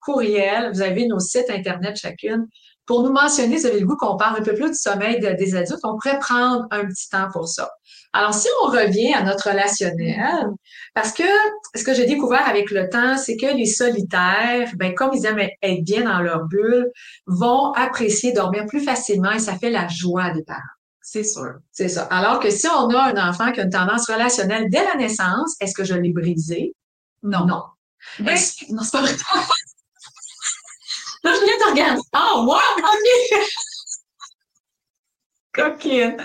courriel. 0.00 0.70
Vous 0.72 0.80
avez 0.80 1.06
nos 1.06 1.18
sites 1.18 1.50
Internet 1.50 1.96
chacune. 1.96 2.46
Pour 2.86 3.02
nous 3.02 3.12
mentionner, 3.12 3.56
vous 3.56 3.66
avez 3.66 3.80
le 3.80 3.86
goût 3.86 3.96
qu'on 3.96 4.16
parle 4.16 4.40
un 4.40 4.42
peu 4.42 4.54
plus 4.54 4.70
du 4.70 4.74
sommeil 4.74 5.20
de- 5.20 5.34
des 5.34 5.54
adultes. 5.54 5.80
On 5.84 5.98
pourrait 5.98 6.18
prendre 6.18 6.66
un 6.70 6.86
petit 6.86 7.08
temps 7.10 7.28
pour 7.32 7.46
ça. 7.46 7.68
Alors, 8.12 8.34
si 8.34 8.48
on 8.64 8.68
revient 8.68 9.12
à 9.12 9.22
notre 9.22 9.50
relationnel, 9.50 10.46
parce 10.94 11.12
que 11.12 11.22
ce 11.76 11.84
que 11.84 11.94
j'ai 11.94 12.06
découvert 12.06 12.48
avec 12.48 12.70
le 12.70 12.88
temps, 12.88 13.16
c'est 13.16 13.36
que 13.36 13.54
les 13.54 13.66
solitaires, 13.66 14.70
ben, 14.76 14.94
comme 14.94 15.10
ils 15.12 15.26
aiment 15.26 15.38
être 15.38 15.84
bien 15.84 16.02
dans 16.02 16.20
leur 16.20 16.44
bulle, 16.46 16.90
vont 17.26 17.72
apprécier 17.72 18.32
dormir 18.32 18.64
plus 18.66 18.80
facilement 18.80 19.32
et 19.32 19.38
ça 19.38 19.56
fait 19.56 19.70
la 19.70 19.86
joie 19.86 20.30
des 20.30 20.42
parents. 20.42 20.79
C'est 21.02 21.24
sûr. 21.24 21.54
C'est 21.72 21.88
ça. 21.88 22.04
Alors 22.04 22.40
que 22.40 22.50
si 22.50 22.66
on 22.68 22.88
a 22.90 23.12
un 23.14 23.28
enfant 23.30 23.52
qui 23.52 23.60
a 23.60 23.64
une 23.64 23.70
tendance 23.70 24.08
relationnelle 24.10 24.68
dès 24.70 24.84
la 24.84 24.96
naissance, 24.96 25.56
est-ce 25.60 25.74
que 25.74 25.84
je 25.84 25.94
l'ai 25.94 26.12
brisé? 26.12 26.74
Non. 27.22 27.46
Non. 27.46 27.64
Ben, 28.18 28.34
Est-ce- 28.34 28.72
non, 28.72 28.82
c'est 28.82 28.92
pas 28.92 29.02
vrai. 29.02 29.12
Là, 31.24 31.34
je 31.34 31.44
viens 31.44 31.58
de 31.58 31.70
regarder. 31.70 32.00
Ah, 32.12 32.40
moi, 32.42 32.60
OK. 32.78 33.40
Coquine. 35.52 36.16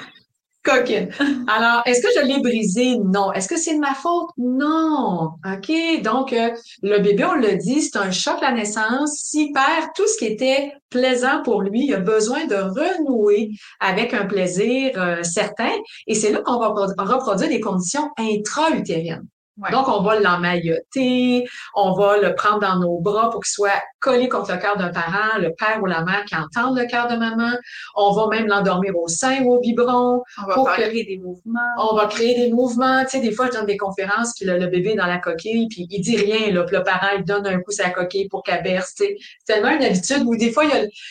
Alors, 1.48 1.82
est-ce 1.86 2.02
que 2.02 2.08
je 2.20 2.26
l'ai 2.26 2.40
brisé? 2.42 2.98
Non. 2.98 3.32
Est-ce 3.34 3.48
que 3.48 3.58
c'est 3.58 3.76
de 3.76 3.80
ma 3.80 3.94
faute? 3.94 4.30
Non. 4.38 5.32
OK? 5.46 6.02
Donc, 6.04 6.34
euh, 6.34 6.50
le 6.82 7.00
bébé, 7.00 7.24
on 7.26 7.36
l'a 7.36 7.56
dit, 7.56 7.82
c'est 7.82 7.98
un 7.98 8.12
choc 8.12 8.42
la 8.42 8.52
naissance. 8.52 9.12
S'il 9.24 9.52
perd 9.54 9.90
tout 9.96 10.08
ce 10.08 10.18
qui 10.18 10.26
était 10.26 10.74
plaisant 10.90 11.42
pour 11.44 11.62
lui, 11.62 11.86
il 11.86 11.94
a 11.94 12.00
besoin 12.00 12.46
de 12.46 12.56
renouer 12.56 13.52
avec 13.80 14.14
un 14.14 14.26
plaisir 14.26 14.92
euh, 14.98 15.24
certain. 15.24 15.72
Et 16.08 16.16
c'est 16.16 16.32
là 16.32 16.42
qu'on 16.42 16.60
va 16.60 16.72
pro- 16.72 16.88
reproduire 16.98 17.50
des 17.50 17.60
conditions 17.60 18.10
intra-utérines. 18.18 19.26
Ouais. 19.58 19.72
Donc, 19.72 19.88
on 19.88 20.02
va 20.02 20.20
l'emmailloter, 20.20 21.46
on 21.76 21.94
va 21.94 22.18
le 22.18 22.36
prendre 22.36 22.60
dans 22.60 22.78
nos 22.80 23.00
bras 23.00 23.30
pour 23.30 23.42
qu'il 23.42 23.52
soit 23.54 23.82
collé 24.00 24.28
contre 24.28 24.52
le 24.52 24.58
cœur 24.58 24.78
d'un 24.78 24.90
parent, 24.90 25.38
le 25.40 25.54
père 25.58 25.80
ou 25.82 25.86
la 25.86 26.04
mère 26.04 26.26
qui 26.26 26.36
entendent 26.36 26.78
le 26.78 26.86
cœur 26.86 27.08
de 27.08 27.16
maman. 27.16 27.52
On 27.96 28.12
va 28.12 28.28
même 28.28 28.48
l'endormir 28.48 28.94
au 28.98 29.08
sein 29.08 29.42
ou 29.44 29.56
au 29.56 29.60
biberon. 29.60 30.22
On 30.44 30.48
va 30.48 30.54
Pour 30.56 30.68
que- 30.70 30.74
créer 30.82 31.06
des 31.06 31.18
mouvements. 31.18 31.60
On 31.80 31.96
va 31.96 32.08
créer 32.08 32.36
des 32.36 32.52
mouvements. 32.52 33.04
Tu 33.04 33.12
sais, 33.12 33.20
des 33.22 33.32
fois, 33.32 33.48
je 33.48 33.52
donne 33.52 33.66
des 33.66 33.78
conférences, 33.78 34.34
puis 34.36 34.46
le, 34.46 34.58
le 34.58 34.68
bébé 34.68 34.92
est 34.92 34.96
dans 34.96 35.06
la 35.06 35.20
coquille, 35.20 35.68
puis 35.70 35.88
il 35.90 36.02
dit 36.02 36.18
rien, 36.18 36.52
là. 36.52 36.64
Puis 36.64 36.76
le 36.76 36.84
parent, 36.84 37.08
il 37.18 37.24
donne 37.24 37.48
un 37.48 37.58
coup 37.60 37.72
la 37.80 37.90
coquille 37.92 38.28
pour 38.28 38.44
qu'elle 38.44 38.64
berce, 38.64 38.94
tu 38.96 39.06
sais. 39.06 39.16
C'est 39.46 39.54
tellement 39.54 39.70
une 39.70 39.84
habitude 39.84 40.24
où 40.26 40.36
des 40.36 40.52
fois, 40.52 40.66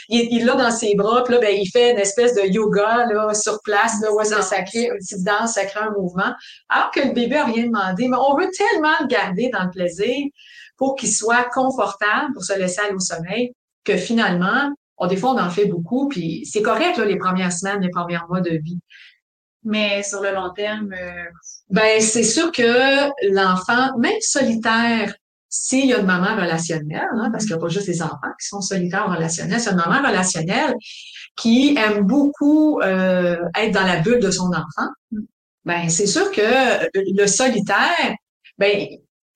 il, 0.09 0.45
l'a 0.45 0.55
dans 0.55 0.71
ses 0.71 0.95
bras, 0.95 1.25
puis 1.25 1.35
là, 1.35 1.41
ben, 1.41 1.55
il 1.59 1.67
fait 1.71 1.93
une 1.93 1.99
espèce 1.99 2.35
de 2.35 2.43
yoga, 2.43 3.07
là, 3.07 3.33
sur 3.35 3.59
place, 3.63 4.01
là, 4.03 4.13
où 4.13 4.19
que 4.19 4.25
ça 4.27 4.63
crée 4.63 4.87
une 4.87 4.99
petite 4.99 5.25
danse, 5.25 5.55
ça 5.55 5.65
crée 5.65 5.81
un 5.81 5.91
mouvement. 5.93 6.33
Alors 6.69 6.91
que 6.91 7.01
le 7.01 7.13
bébé 7.13 7.37
a 7.37 7.45
rien 7.47 7.65
demandé. 7.65 8.09
Mais 8.09 8.17
on 8.17 8.34
veut 8.37 8.51
tellement 8.57 8.95
le 9.01 9.07
garder 9.07 9.51
dans 9.51 9.65
le 9.65 9.71
plaisir 9.71 10.27
pour 10.77 10.97
qu'il 10.97 11.13
soit 11.13 11.45
confortable, 11.53 12.33
pour 12.33 12.45
se 12.45 12.59
laisser 12.59 12.81
aller 12.81 12.95
au 12.95 13.01
sommeil, 13.01 13.53
que 13.85 13.97
finalement, 13.97 14.73
on, 14.97 15.07
des 15.07 15.17
fois, 15.17 15.31
on 15.31 15.39
en 15.39 15.51
fait 15.51 15.67
beaucoup, 15.67 16.09
puis 16.09 16.47
c'est 16.47 16.63
correct, 16.63 16.97
là, 16.97 17.05
les 17.05 17.19
premières 17.19 17.53
semaines, 17.53 17.81
les 17.81 17.91
premiers 17.91 18.19
mois 18.29 18.41
de 18.41 18.51
vie. 18.51 18.81
Mais 19.65 20.03
sur 20.03 20.21
le 20.21 20.33
long 20.33 20.53
terme, 20.53 20.93
euh, 20.93 21.25
Ben, 21.71 22.01
c'est 22.01 22.23
sûr 22.23 22.53
que 22.53 23.09
l'enfant, 23.33 23.97
même 23.99 24.21
solitaire, 24.21 25.15
s'il 25.49 25.87
y 25.87 25.95
a 25.95 26.01
une 26.01 26.07
maman 26.07 26.35
relationnelle, 26.35 27.09
hein, 27.15 27.31
parce 27.31 27.45
qu'il 27.45 27.55
n'y 27.55 27.61
a 27.61 27.63
pas 27.63 27.69
juste 27.69 27.87
les 27.87 28.03
enfants 28.03 28.35
qui 28.41 28.49
sont 28.49 28.61
solitaires 28.61 29.07
ou 29.09 29.13
relationnels, 29.13 29.61
c'est 29.61 29.71
une 29.71 29.77
maman 29.77 30.07
relationnelle 30.07 30.75
qui 31.37 31.77
aime 31.79 32.03
beaucoup 32.03 32.81
euh, 32.81 33.39
être 33.57 33.73
dans 33.73 33.87
la 33.87 34.01
bulle 34.01 34.21
de 34.21 34.31
son 34.31 34.49
enfant. 34.49 34.89
Ben, 35.65 35.89
c'est 35.89 36.07
sûr 36.07 36.31
que 36.31 36.43
le 36.95 37.27
solitaire, 37.27 38.15
ben, 38.59 38.87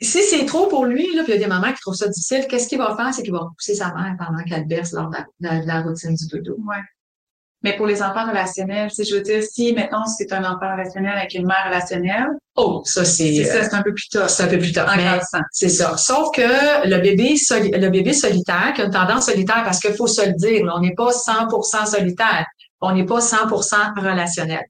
si 0.01 0.23
c'est 0.23 0.47
trop 0.47 0.67
pour 0.69 0.85
lui, 0.87 1.15
là, 1.15 1.25
puis 1.25 1.33
il 1.33 1.37
y 1.37 1.39
a 1.39 1.43
des 1.43 1.49
mamans 1.49 1.73
qui 1.73 1.81
trouvent 1.81 1.95
ça 1.95 2.09
difficile, 2.09 2.47
qu'est-ce 2.49 2.69
qu'il 2.69 2.79
va 2.79 2.95
faire? 2.97 3.13
C'est 3.13 3.23
qu'il 3.23 3.33
va 3.33 3.41
repousser 3.41 3.75
sa 3.75 3.93
mère 3.95 4.15
pendant 4.19 4.43
qu'elle 4.45 4.67
berce 4.67 4.93
lors 4.93 5.11
de 5.11 5.17
la, 5.41 5.61
de 5.61 5.67
la 5.67 5.83
routine 5.83 6.15
du 6.15 6.27
dodo. 6.29 6.57
ouais. 6.69 6.77
Mais 7.65 7.77
pour 7.77 7.87
les 7.89 8.01
enfants 8.05 8.29
relationnels, 8.29 8.89
sais, 8.93 9.03
je 9.05 9.17
veux 9.17 9.21
dire, 9.21 9.43
si 9.43 9.73
maintenant 9.73 10.07
c'est 10.07 10.33
un 10.33 10.45
enfant 10.45 10.71
relationnel 10.73 11.19
avec 11.19 11.35
une 11.35 11.45
mère 11.47 11.65
relationnelle, 11.67 12.29
Oh, 12.55 12.83
ça, 12.85 13.05
c'est, 13.05 13.35
c'est 13.35 13.45
ça, 13.45 13.57
euh, 13.59 13.63
c'est 13.69 13.75
un 13.75 13.83
peu 13.83 13.93
plus 13.95 14.09
tough. 14.09 14.29
c'est 14.29 14.43
un 14.45 14.47
peu 14.49 14.59
plus 14.59 14.73
tard. 14.73 14.89
C'est 15.53 15.69
ça. 15.69 15.97
Sauf 15.97 16.31
que 16.35 16.89
le 16.89 16.99
bébé, 16.99 17.35
soli- 17.37 17.71
le 17.73 17.89
bébé 17.89 18.13
solitaire, 18.13 18.73
qui 18.75 18.83
a 18.83 18.85
une 18.85 18.93
tendance 18.93 19.27
solitaire, 19.27 19.63
parce 19.65 19.79
qu'il 19.81 19.95
faut 19.95 20.07
se 20.09 20.25
le 20.27 20.33
dire, 20.35 20.65
là, 20.67 20.75
on 20.77 20.81
n'est 20.81 20.95
pas 20.95 21.11
100% 21.13 21.87
solitaire, 21.87 22.47
on 22.81 22.93
n'est 22.95 23.05
pas 23.07 23.21
100% 23.21 24.01
relationnel. 24.01 24.63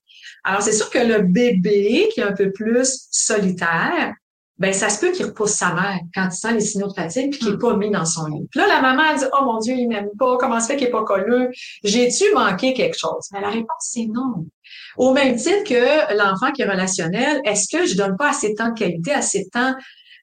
Alors, 0.45 0.63
c'est 0.63 0.73
sûr 0.73 0.89
que 0.91 0.99
le 0.99 1.21
bébé 1.23 2.09
qui 2.15 2.21
est 2.21 2.25
un 2.25 2.33
peu 2.33 2.53
plus 2.53 3.07
solitaire, 3.11 4.13
ben 4.59 4.73
ça 4.73 4.89
se 4.89 5.01
peut 5.01 5.13
qu'il 5.13 5.27
repousse 5.27 5.53
sa 5.53 5.73
mère 5.73 6.01
quand 6.15 6.27
il 6.27 6.37
sent 6.37 6.53
les 6.53 6.61
signaux 6.61 6.89
de 6.89 6.93
fatigue 6.93 7.31
puis 7.31 7.41
qu'il 7.41 7.53
n'est 7.53 7.59
pas 7.59 7.77
mis 7.77 7.91
dans 7.91 8.05
son 8.05 8.27
lit. 8.27 8.47
Puis 8.51 8.61
là, 8.61 8.67
la 8.67 8.81
maman 8.81 9.03
elle 9.11 9.19
dit 9.19 9.25
Oh 9.39 9.45
mon 9.45 9.59
Dieu, 9.59 9.75
il 9.75 9.89
m'aime 9.89 10.11
pas, 10.19 10.37
comment 10.39 10.59
ça 10.59 10.69
fait 10.69 10.77
qu'il 10.77 10.89
est 10.89 10.91
pas 10.91 11.05
colleux? 11.05 11.51
J'ai-tu 11.85 12.25
manqué 12.35 12.75
quelque 12.75 12.99
chose? 12.99 13.29
Mais 13.33 13.41
la 13.41 13.51
réponse, 13.51 13.69
c'est 13.81 14.07
non. 14.07 14.47
Au 14.97 15.13
même 15.13 15.37
titre 15.37 15.65
que 15.65 16.17
l'enfant 16.17 16.51
qui 16.53 16.63
est 16.63 16.69
relationnel, 16.69 17.41
est-ce 17.45 17.75
que 17.75 17.87
je 17.87 17.97
donne 17.97 18.17
pas 18.17 18.31
assez 18.31 18.51
de 18.51 18.55
temps 18.55 18.71
de 18.71 18.79
qualité, 18.79 19.13
assez 19.13 19.45
de 19.45 19.51
temps? 19.51 19.75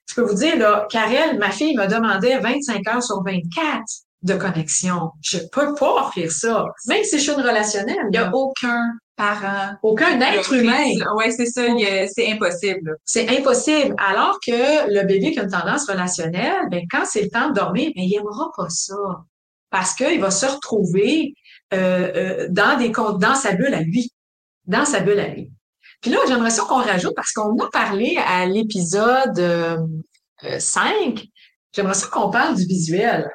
Je 0.07 0.15
peux 0.15 0.21
vous 0.21 0.35
dire, 0.35 0.57
là, 0.57 0.85
Karel, 0.89 1.39
ma 1.39 1.49
fille 1.49 1.75
me 1.75 1.87
demandait 1.87 2.37
25 2.39 2.87
heures 2.87 3.03
sur 3.03 3.23
24 3.23 3.81
de 4.21 4.33
connexion. 4.35 5.11
Je 5.21 5.37
peux 5.51 5.73
pas 5.75 6.05
offrir 6.05 6.31
ça. 6.31 6.65
Même 6.87 7.03
si 7.03 7.17
je 7.17 7.23
suis 7.23 7.31
une 7.31 7.41
relationnelle. 7.41 7.95
Il 8.11 8.11
n'y 8.11 8.17
a 8.17 8.31
aucun 8.33 8.91
parent. 9.15 9.75
aucun 9.83 10.19
être 10.19 10.53
humain. 10.53 10.83
Oui, 11.15 11.31
c'est 11.35 11.45
ça, 11.45 11.63
c'est 12.13 12.31
impossible. 12.31 12.97
C'est 13.05 13.29
impossible. 13.29 13.95
Alors 13.97 14.39
que 14.45 14.91
le 14.91 15.05
bébé 15.05 15.31
qui 15.31 15.39
a 15.39 15.43
une 15.43 15.51
tendance 15.51 15.87
relationnelle, 15.89 16.67
ben, 16.69 16.85
quand 16.89 17.05
c'est 17.05 17.21
le 17.21 17.29
temps 17.29 17.49
de 17.49 17.53
dormir, 17.53 17.91
ben, 17.95 18.03
il 18.03 18.11
n'aimera 18.11 18.51
pas 18.55 18.69
ça. 18.69 18.95
Parce 19.69 19.93
qu'il 19.93 20.19
va 20.19 20.31
se 20.31 20.45
retrouver 20.45 21.33
euh, 21.73 22.11
euh, 22.15 22.47
dans 22.49 22.77
des 22.77 22.89
dans 22.89 23.35
sa 23.35 23.53
bulle 23.53 23.73
à 23.73 23.81
lui. 23.81 24.11
Dans 24.65 24.85
sa 24.85 24.99
bulle 24.99 25.19
à 25.19 25.27
lui. 25.27 25.51
Puis 26.01 26.11
là, 26.11 26.19
j'aimerais 26.27 26.51
ça 26.51 26.63
qu'on 26.63 26.81
rajoute, 26.81 27.15
parce 27.15 27.31
qu'on 27.31 27.57
a 27.57 27.69
parlé 27.71 28.17
à 28.27 28.45
l'épisode 28.45 29.39
euh, 29.39 29.77
euh, 30.43 30.59
5, 30.59 31.25
j'aimerais 31.73 31.93
ça 31.93 32.07
qu'on 32.07 32.29
parle 32.29 32.55
du 32.55 32.65
visuel, 32.65 33.27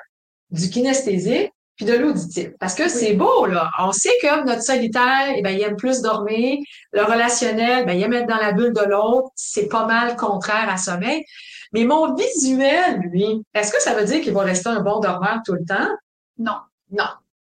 du 0.50 0.70
kinesthésique, 0.70 1.50
puis 1.80 1.86
de 1.86 1.94
l'auditif. 1.98 2.50
Parce 2.60 2.74
que 2.74 2.88
c'est 2.90 3.14
beau, 3.14 3.46
là. 3.46 3.70
On 3.78 3.90
sait 3.90 4.12
que 4.22 4.44
notre 4.44 4.62
solitaire, 4.62 5.32
eh 5.34 5.40
ben, 5.40 5.50
il 5.50 5.62
aime 5.62 5.76
plus 5.76 6.02
dormir. 6.02 6.58
Le 6.92 7.02
relationnel, 7.02 7.86
ben, 7.86 7.94
il 7.94 8.02
aime 8.02 8.12
être 8.12 8.28
dans 8.28 8.36
la 8.36 8.52
bulle 8.52 8.74
de 8.74 8.84
l'autre. 8.84 9.28
C'est 9.34 9.66
pas 9.68 9.86
mal 9.86 10.14
contraire 10.16 10.68
à 10.68 10.76
sommeil. 10.76 11.24
Mais 11.72 11.84
mon 11.84 12.14
visuel, 12.14 12.98
lui, 13.10 13.42
est-ce 13.54 13.72
que 13.72 13.80
ça 13.80 13.94
veut 13.94 14.04
dire 14.04 14.20
qu'il 14.20 14.34
va 14.34 14.42
rester 14.42 14.68
un 14.68 14.80
bon 14.80 15.00
dormeur 15.00 15.38
tout 15.46 15.54
le 15.54 15.64
temps? 15.64 15.88
Non. 16.36 16.56
Non. 16.90 17.08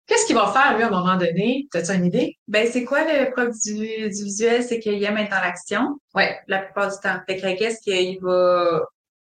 Qu'est-ce 0.08 0.26
qu'il 0.26 0.34
va 0.34 0.48
faire, 0.48 0.74
lui, 0.76 0.82
à 0.82 0.88
un 0.88 0.90
moment 0.90 1.16
donné? 1.16 1.68
T'as-tu 1.70 1.92
une 1.92 2.06
idée? 2.06 2.36
Ben, 2.48 2.68
c'est 2.68 2.82
quoi 2.84 3.02
le 3.04 3.30
du, 3.64 4.08
du 4.08 4.24
visuel? 4.24 4.64
C'est 4.64 4.80
qu'il 4.80 5.02
aime 5.04 5.18
être 5.18 5.30
dans 5.30 5.40
l'action 5.40 6.00
Ouais. 6.16 6.36
la 6.48 6.58
plupart 6.58 6.88
du 6.90 6.96
temps. 7.00 7.18
Fait 7.28 7.36
que 7.36 7.58
qu'est-ce 7.58 7.80
qu'il 7.80 8.18
va 8.20 8.80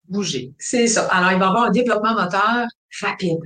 bouger? 0.07 0.53
C'est 0.59 0.87
ça. 0.87 1.07
Alors, 1.11 1.33
il 1.33 1.39
va 1.39 1.47
avoir 1.49 1.63
un 1.65 1.71
développement 1.71 2.13
moteur 2.13 2.65
rapide. 3.01 3.43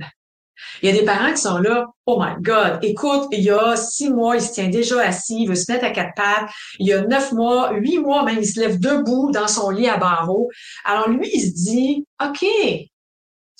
Il 0.82 0.88
y 0.88 0.92
a 0.92 0.98
des 0.98 1.04
parents 1.04 1.32
qui 1.32 1.40
sont 1.40 1.58
là, 1.58 1.86
oh 2.06 2.20
my 2.20 2.34
God, 2.40 2.78
écoute, 2.82 3.28
il 3.32 3.42
y 3.42 3.50
a 3.50 3.76
six 3.76 4.10
mois, 4.10 4.36
il 4.36 4.42
se 4.42 4.52
tient 4.52 4.68
déjà 4.68 5.00
assis, 5.00 5.42
il 5.42 5.48
veut 5.48 5.54
se 5.54 5.70
mettre 5.70 5.84
à 5.84 5.90
quatre 5.90 6.14
pattes. 6.16 6.50
Il 6.78 6.86
y 6.86 6.92
a 6.92 7.02
neuf 7.02 7.32
mois, 7.32 7.72
huit 7.72 7.98
mois 7.98 8.24
même, 8.24 8.38
il 8.38 8.46
se 8.46 8.60
lève 8.60 8.78
debout 8.78 9.30
dans 9.32 9.48
son 9.48 9.70
lit 9.70 9.88
à 9.88 9.96
barreaux. 9.96 10.48
Alors 10.84 11.08
lui, 11.08 11.28
il 11.32 11.40
se 11.40 11.54
dit, 11.54 12.06
OK, 12.22 12.44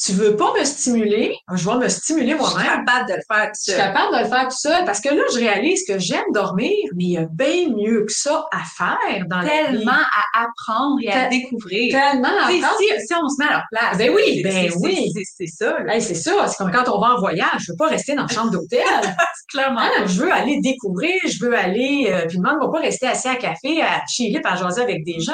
tu 0.05 0.13
veux 0.13 0.35
pas 0.37 0.53
me 0.59 0.65
stimuler, 0.65 1.37
je 1.55 1.69
vais 1.69 1.77
me 1.77 1.89
stimuler 1.89 2.33
Je 2.39 2.45
suis 2.45 2.55
moi-même. 2.55 2.85
capable 2.85 3.09
de 3.09 3.15
le 3.15 3.21
faire 3.29 3.47
tout 3.47 3.53
Je 3.59 3.63
suis 3.63 3.73
seul. 3.73 3.81
capable 3.81 4.17
de 4.17 4.23
le 4.23 4.29
faire 4.29 4.49
tout 4.49 4.57
seul 4.59 4.85
parce 4.85 5.01
que 5.01 5.09
là, 5.11 5.23
je 5.33 5.39
réalise 5.39 5.85
que 5.87 5.99
j'aime 5.99 6.25
dormir, 6.33 6.73
mais 6.97 7.05
il 7.05 7.11
y 7.13 7.19
a 7.19 7.27
bien 7.31 7.69
mieux 7.69 8.05
que 8.07 8.13
ça 8.13 8.45
à 8.53 8.59
faire 8.77 9.25
dans 9.29 9.41
vie. 9.41 9.49
Tellement 9.49 9.93
à 9.93 10.45
apprendre 10.45 10.99
et 11.03 11.09
à 11.09 11.29
Tel- 11.29 11.31
découvrir. 11.31 11.93
Tellement 11.93 12.29
à 12.29 12.45
apprendre. 12.47 12.79
si, 12.79 13.07
si 13.07 13.15
on 13.15 13.29
se 13.29 13.37
met 13.39 13.49
à 13.49 13.53
leur 13.53 13.65
place. 13.71 13.99
Ben 13.99 14.11
oui, 14.15 14.43
c'est- 14.43 14.43
ben 14.43 14.73
oui. 14.81 15.13
c'est- 15.15 15.47
ça. 15.47 15.77
Hey, 15.89 16.01
c'est 16.03 16.15
ça, 16.15 16.47
c'est 16.49 16.57
comme 16.57 16.73
quand 16.73 16.89
on 16.89 17.01
va 17.01 17.15
en 17.15 17.19
voyage, 17.21 17.61
je 17.61 17.73
veux 17.73 17.77
pas 17.77 17.89
rester 17.89 18.15
dans 18.15 18.23
la 18.23 18.29
chambre 18.29 18.51
d'hôtel. 18.51 18.81
clairement. 19.49 19.81
Hein, 19.81 20.07
je 20.07 20.19
veux 20.21 20.33
aller 20.33 20.61
découvrir, 20.61 21.13
je 21.27 21.45
veux 21.45 21.55
aller, 21.57 22.07
euh, 22.09 22.27
puis 22.27 22.39
demande-moi 22.39 22.73
pas 22.73 22.81
rester 22.81 23.07
assis 23.07 23.29
à 23.29 23.37
café, 23.37 23.83
à 23.83 24.01
chiller, 24.09 24.41
à 24.45 24.57
jaser 24.57 24.81
avec 24.83 25.05
des 25.05 25.21
gens. 25.21 25.33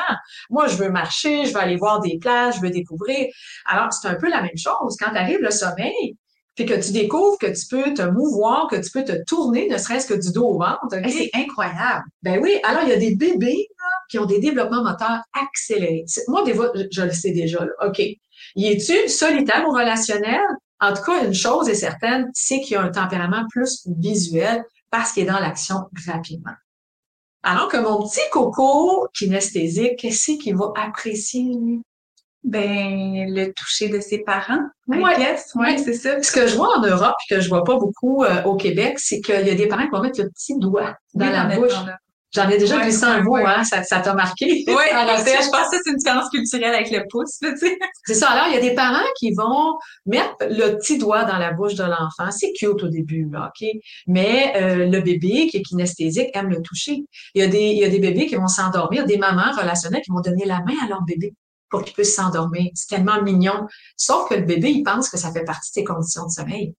Moi, 0.50 0.66
je 0.66 0.76
veux 0.76 0.90
marcher, 0.90 1.44
je 1.44 1.52
veux 1.52 1.60
aller 1.60 1.76
voir 1.76 2.00
des 2.00 2.18
plages, 2.18 2.56
je 2.56 2.60
veux 2.60 2.70
découvrir. 2.70 3.26
Alors, 3.64 3.92
c'est 3.92 4.08
un 4.08 4.14
peu 4.16 4.28
la 4.28 4.42
même 4.42 4.56
chose. 4.58 4.96
Quand 4.98 5.14
arrive 5.14 5.40
le 5.40 5.50
sommeil, 5.50 6.16
puis 6.54 6.66
que 6.66 6.74
tu 6.74 6.90
découvres 6.90 7.38
que 7.38 7.46
tu 7.46 7.66
peux 7.70 7.94
te 7.94 8.02
mouvoir, 8.02 8.66
que 8.68 8.76
tu 8.76 8.90
peux 8.90 9.04
te 9.04 9.22
tourner, 9.24 9.68
ne 9.68 9.78
serait-ce 9.78 10.06
que 10.08 10.14
du 10.14 10.32
dos 10.32 10.48
au 10.48 10.58
ventre. 10.58 10.88
C'est 11.08 11.30
incroyable. 11.32 12.02
Ben 12.22 12.40
oui, 12.42 12.58
alors 12.64 12.82
il 12.82 12.88
y 12.88 12.92
a 12.92 12.96
des 12.96 13.14
bébés 13.14 13.68
là, 13.78 13.86
qui 14.10 14.18
ont 14.18 14.26
des 14.26 14.40
développements 14.40 14.82
moteurs 14.82 15.22
accélérés. 15.40 16.04
Moi, 16.26 16.42
des 16.44 16.54
fois, 16.54 16.72
je, 16.74 16.82
je 16.90 17.02
le 17.02 17.12
sais 17.12 17.30
déjà. 17.30 17.64
Là. 17.64 17.70
OK. 17.86 18.00
Y 18.56 18.66
es-tu 18.66 19.08
solitaire 19.08 19.64
ou 19.68 19.72
relationnel? 19.72 20.40
En 20.80 20.92
tout 20.92 21.02
cas, 21.02 21.24
une 21.24 21.34
chose 21.34 21.68
est 21.68 21.74
certaine, 21.74 22.28
c'est 22.34 22.60
qu'il 22.60 22.72
y 22.72 22.76
a 22.76 22.82
un 22.82 22.90
tempérament 22.90 23.44
plus 23.50 23.86
visuel 23.86 24.64
parce 24.90 25.12
qu'il 25.12 25.24
est 25.24 25.26
dans 25.26 25.40
l'action 25.40 25.84
rapidement. 26.06 26.54
Alors 27.42 27.68
que 27.68 27.76
mon 27.76 28.02
petit 28.02 28.20
coco 28.32 29.08
kinesthésique, 29.14 29.96
qu'est-ce 29.96 30.32
qu'il 30.32 30.56
va 30.56 30.72
apprécier? 30.76 31.46
Ben, 32.44 33.26
le 33.34 33.52
toucher 33.52 33.88
de 33.88 34.00
ses 34.00 34.18
parents, 34.18 34.60
I 34.92 34.98
Ouais. 35.02 35.16
guess. 35.18 35.52
Ouais, 35.54 35.72
Ouais. 35.72 35.78
c'est 35.78 35.94
ça. 35.94 36.22
Ce 36.22 36.32
que 36.32 36.46
je 36.46 36.56
vois 36.56 36.78
en 36.78 36.82
Europe, 36.82 37.14
puis 37.18 37.34
que 37.36 37.40
je 37.42 37.48
vois 37.48 37.64
pas 37.64 37.76
beaucoup 37.76 38.24
euh, 38.24 38.42
au 38.44 38.56
Québec, 38.56 38.98
c'est 38.98 39.20
qu'il 39.20 39.46
y 39.46 39.50
a 39.50 39.54
des 39.54 39.66
parents 39.66 39.84
qui 39.84 39.90
vont 39.90 40.00
mettre 40.02 40.22
le 40.22 40.28
petit 40.30 40.56
doigt 40.58 40.94
dans 41.14 41.26
Oui, 41.26 41.32
la 41.32 41.44
bouche. 41.56 41.72
J'en 42.34 42.46
ai 42.50 42.58
déjà 42.58 42.76
Ouais, 42.76 42.82
glissé 42.84 43.04
un 43.04 43.24
ouais. 43.24 43.42
hein? 43.46 43.64
Ça 43.64 43.82
ça 43.82 44.00
t'a 44.00 44.12
marqué? 44.14 44.44
Oui, 44.46 44.64
je 44.66 45.50
pense 45.50 45.70
que 45.70 45.76
c'est 45.82 45.90
une 45.90 45.96
différence 45.96 46.28
culturelle 46.28 46.74
avec 46.74 46.90
le 46.90 47.02
pouce, 47.10 47.38
tu 47.40 47.56
sais. 47.56 47.78
C'est 48.04 48.14
ça. 48.14 48.28
Alors, 48.28 48.46
il 48.48 48.54
y 48.54 48.58
a 48.58 48.60
des 48.60 48.74
parents 48.74 49.04
qui 49.18 49.32
vont 49.32 49.78
mettre 50.04 50.34
le 50.42 50.76
petit 50.76 50.98
doigt 50.98 51.24
dans 51.24 51.38
la 51.38 51.52
bouche 51.52 51.74
de 51.74 51.84
l'enfant. 51.84 52.30
C'est 52.30 52.52
cute 52.52 52.82
au 52.82 52.88
début, 52.88 53.26
là, 53.32 53.50
OK? 53.50 53.66
Mais 54.06 54.52
euh, 54.56 54.86
le 54.86 55.00
bébé 55.00 55.48
qui 55.50 55.56
est 55.56 55.62
kinesthésique 55.62 56.28
aime 56.34 56.50
le 56.50 56.60
toucher. 56.60 57.02
Il 57.34 57.40
y 57.40 57.44
a 57.44 57.48
des, 57.48 57.60
il 57.70 57.78
y 57.78 57.84
a 57.84 57.88
des 57.88 57.98
bébés 57.98 58.26
qui 58.26 58.36
vont 58.36 58.46
s'endormir, 58.46 59.06
des 59.06 59.16
mamans 59.16 59.50
relationnelles 59.58 60.02
qui 60.02 60.10
vont 60.10 60.20
donner 60.20 60.44
la 60.44 60.58
main 60.60 60.74
à 60.84 60.86
leur 60.88 61.02
bébé 61.02 61.32
pour 61.70 61.82
qu'il 61.82 61.94
puisse 61.94 62.14
s'endormir. 62.14 62.70
C'est 62.74 62.96
tellement 62.96 63.22
mignon. 63.22 63.66
Sauf 63.96 64.28
que 64.28 64.34
le 64.34 64.42
bébé, 64.42 64.70
il 64.70 64.82
pense 64.82 65.10
que 65.10 65.18
ça 65.18 65.32
fait 65.32 65.44
partie 65.44 65.70
de 65.70 65.74
ses 65.74 65.84
conditions 65.84 66.26
de 66.26 66.30
sommeil. 66.30 66.74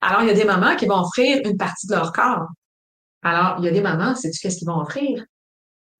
Alors, 0.00 0.22
il 0.22 0.28
y 0.28 0.30
a 0.30 0.34
des 0.34 0.44
mamans 0.44 0.76
qui 0.76 0.86
vont 0.86 1.00
offrir 1.00 1.40
une 1.44 1.56
partie 1.56 1.86
de 1.86 1.94
leur 1.94 2.12
corps. 2.12 2.48
Alors, 3.22 3.56
il 3.58 3.64
y 3.64 3.68
a 3.68 3.70
des 3.70 3.80
mamans, 3.80 4.14
sais-tu 4.14 4.38
qu'est-ce 4.40 4.58
qu'ils 4.58 4.68
vont 4.68 4.80
offrir? 4.80 5.24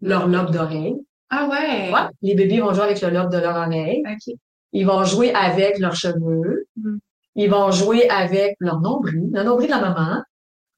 Leur 0.00 0.28
lobe 0.28 0.50
d'oreille. 0.50 0.96
Ah 1.30 1.48
ouais. 1.48 1.90
Ouais. 1.92 2.08
Les 2.20 2.34
bébés 2.34 2.60
vont 2.60 2.74
jouer 2.74 2.84
avec 2.84 3.00
le 3.00 3.08
lobe 3.08 3.32
de 3.32 3.38
leur 3.38 3.56
oreille. 3.56 4.02
OK. 4.06 4.34
Ils 4.72 4.86
vont 4.86 5.04
jouer 5.04 5.32
avec 5.32 5.78
leurs 5.78 5.96
cheveux. 5.96 6.66
Mm. 6.76 6.98
Ils 7.36 7.50
vont 7.50 7.70
jouer 7.70 8.08
avec 8.10 8.56
leur 8.60 8.80
nombril, 8.80 9.30
le 9.32 9.42
nombril 9.42 9.68
de 9.68 9.72
la 9.72 9.80
maman. 9.80 10.22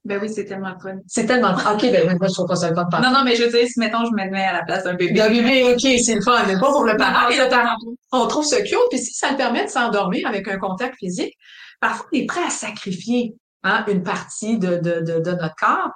Ben 0.06 0.20
oui, 0.22 0.28
c'est 0.32 0.44
tellement 0.44 0.70
le 0.70 0.78
fun. 0.78 0.98
C'est 1.08 1.26
tellement... 1.26 1.52
OK, 1.52 1.82
ben 1.82 2.06
moi, 2.06 2.28
je 2.28 2.32
trouve 2.32 2.46
pas 2.46 2.54
ça 2.54 2.70
le 2.70 2.76
fun 2.76 2.84
de 2.84 3.02
Non, 3.02 3.10
non, 3.10 3.24
mais 3.24 3.34
je 3.34 3.42
veux 3.42 3.50
dire, 3.50 3.66
si 3.66 3.80
mettons, 3.80 4.04
je 4.04 4.12
me 4.12 4.30
mets 4.30 4.44
à 4.44 4.52
la 4.52 4.62
place 4.62 4.84
d'un 4.84 4.94
bébé. 4.94 5.20
Le 5.20 5.28
bébé, 5.28 5.64
OK, 5.64 6.00
c'est 6.00 6.14
le 6.14 6.20
fun, 6.20 6.44
mais 6.46 6.54
pas 6.54 6.70
pour 6.70 6.84
le 6.84 6.96
parent. 6.96 7.28
Non, 7.28 7.36
le 7.36 7.96
on 8.12 8.26
trouve 8.28 8.44
ça 8.44 8.62
cute. 8.62 8.78
Puis 8.90 9.00
si 9.00 9.12
ça 9.14 9.32
le 9.32 9.36
permet 9.36 9.64
de 9.64 9.68
s'endormir 9.70 10.28
avec 10.28 10.46
un 10.46 10.58
contact 10.58 10.94
physique, 10.96 11.34
parfois, 11.80 12.06
on 12.12 12.18
est 12.18 12.26
prêt 12.26 12.44
à 12.46 12.50
sacrifier 12.50 13.34
hein, 13.64 13.84
une 13.88 14.04
partie 14.04 14.58
de, 14.58 14.76
de, 14.76 15.00
de, 15.00 15.18
de 15.18 15.30
notre 15.32 15.56
corps. 15.56 15.90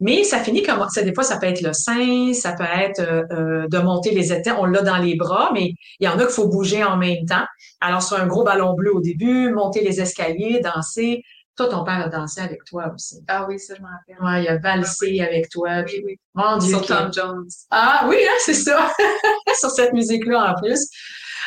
Mais 0.00 0.24
ça 0.24 0.40
finit 0.40 0.62
comme 0.62 0.86
ça. 0.90 1.00
Des 1.00 1.14
fois, 1.14 1.24
ça 1.24 1.38
peut 1.38 1.46
être 1.46 1.62
le 1.62 1.72
sein, 1.72 2.34
ça 2.34 2.52
peut 2.52 2.64
être 2.64 3.00
euh, 3.00 3.22
euh, 3.32 3.66
de 3.66 3.78
monter 3.78 4.10
les 4.10 4.30
étages. 4.30 4.56
On 4.58 4.66
l'a 4.66 4.82
dans 4.82 4.98
les 4.98 5.16
bras, 5.16 5.52
mais 5.54 5.72
il 6.00 6.04
y 6.04 6.08
en 6.08 6.18
a 6.18 6.24
qu'il 6.24 6.34
faut 6.34 6.48
bouger 6.48 6.84
en 6.84 6.98
même 6.98 7.24
temps. 7.26 7.46
Alors, 7.80 8.02
sur 8.02 8.18
un 8.18 8.26
gros 8.26 8.44
ballon 8.44 8.74
bleu 8.74 8.94
au 8.94 9.00
début, 9.00 9.50
monter 9.54 9.80
les 9.80 10.02
escaliers, 10.02 10.60
danser. 10.60 11.22
Toi, 11.56 11.68
ton 11.68 11.84
père 11.84 12.00
a 12.00 12.08
dansé 12.08 12.40
avec 12.40 12.64
toi 12.64 12.92
aussi. 12.92 13.22
Ah 13.28 13.46
oui, 13.48 13.60
ça, 13.60 13.74
je 13.76 13.82
m'en 13.82 13.88
rappelle. 13.88 14.24
Ouais, 14.24 14.42
il 14.42 14.48
a 14.48 14.58
valsé 14.58 15.20
avec 15.20 15.48
toi. 15.50 15.82
Oui, 15.86 16.02
oui. 16.04 16.16
Mon 16.34 16.56
Dieu. 16.58 16.70
Sur 16.70 16.86
Tom 16.86 17.12
Jones. 17.12 17.48
ah 17.70 18.06
oui, 18.08 18.16
hein, 18.20 18.36
c'est 18.40 18.54
ça. 18.54 18.92
Sur 19.60 19.70
cette 19.70 19.92
musique-là 19.92 20.52
en 20.52 20.60
plus. 20.60 20.88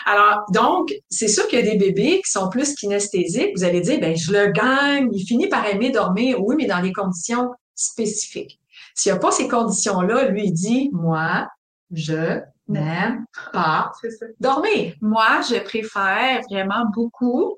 Alors, 0.05 0.45
donc, 0.53 0.93
c'est 1.09 1.27
sûr 1.27 1.47
qu'il 1.47 1.59
y 1.59 1.67
a 1.67 1.71
des 1.71 1.77
bébés 1.77 2.21
qui 2.23 2.31
sont 2.31 2.49
plus 2.49 2.73
kinesthésiques. 2.75 3.51
Vous 3.57 3.65
allez 3.65 3.81
dire, 3.81 3.99
ben, 3.99 4.15
je 4.15 4.31
le 4.31 4.51
gagne, 4.51 5.09
il 5.11 5.25
finit 5.25 5.49
par 5.49 5.65
aimer 5.65 5.89
dormir. 5.91 6.37
Oui, 6.39 6.55
mais 6.57 6.65
dans 6.65 6.81
des 6.81 6.93
conditions 6.93 7.51
spécifiques. 7.75 8.59
S'il 8.95 9.11
n'y 9.11 9.17
a 9.17 9.19
pas 9.19 9.31
ces 9.31 9.47
conditions-là, 9.47 10.29
lui, 10.29 10.45
il 10.45 10.53
dit, 10.53 10.89
moi, 10.93 11.47
je 11.91 12.39
n'aime 12.67 13.25
pas 13.51 13.91
dormir. 14.39 14.93
Moi, 15.01 15.41
je 15.49 15.59
préfère 15.59 16.41
vraiment 16.49 16.85
beaucoup. 16.93 17.57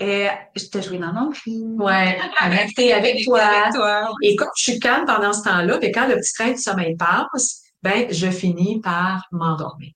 Et 0.00 0.26
je 0.56 0.64
t'ai 0.66 0.82
joué 0.82 0.98
dans 0.98 1.12
mon 1.12 1.32
film. 1.32 1.80
Ouais, 1.80 2.18
connecter 2.40 2.92
avec 2.92 3.24
toi. 3.24 3.40
Avec 3.40 3.74
toi. 3.74 4.10
Et 4.22 4.34
comme 4.36 4.48
je 4.56 4.62
suis 4.62 4.80
calme 4.80 5.06
pendant 5.06 5.32
ce 5.32 5.42
temps-là, 5.44 5.78
puis 5.78 5.92
quand 5.92 6.08
le 6.08 6.16
petit 6.16 6.32
train 6.32 6.50
du 6.50 6.58
sommeil 6.58 6.96
passe, 6.96 7.62
ben, 7.82 8.06
je 8.10 8.28
finis 8.30 8.80
par 8.80 9.26
m'endormir. 9.30 9.92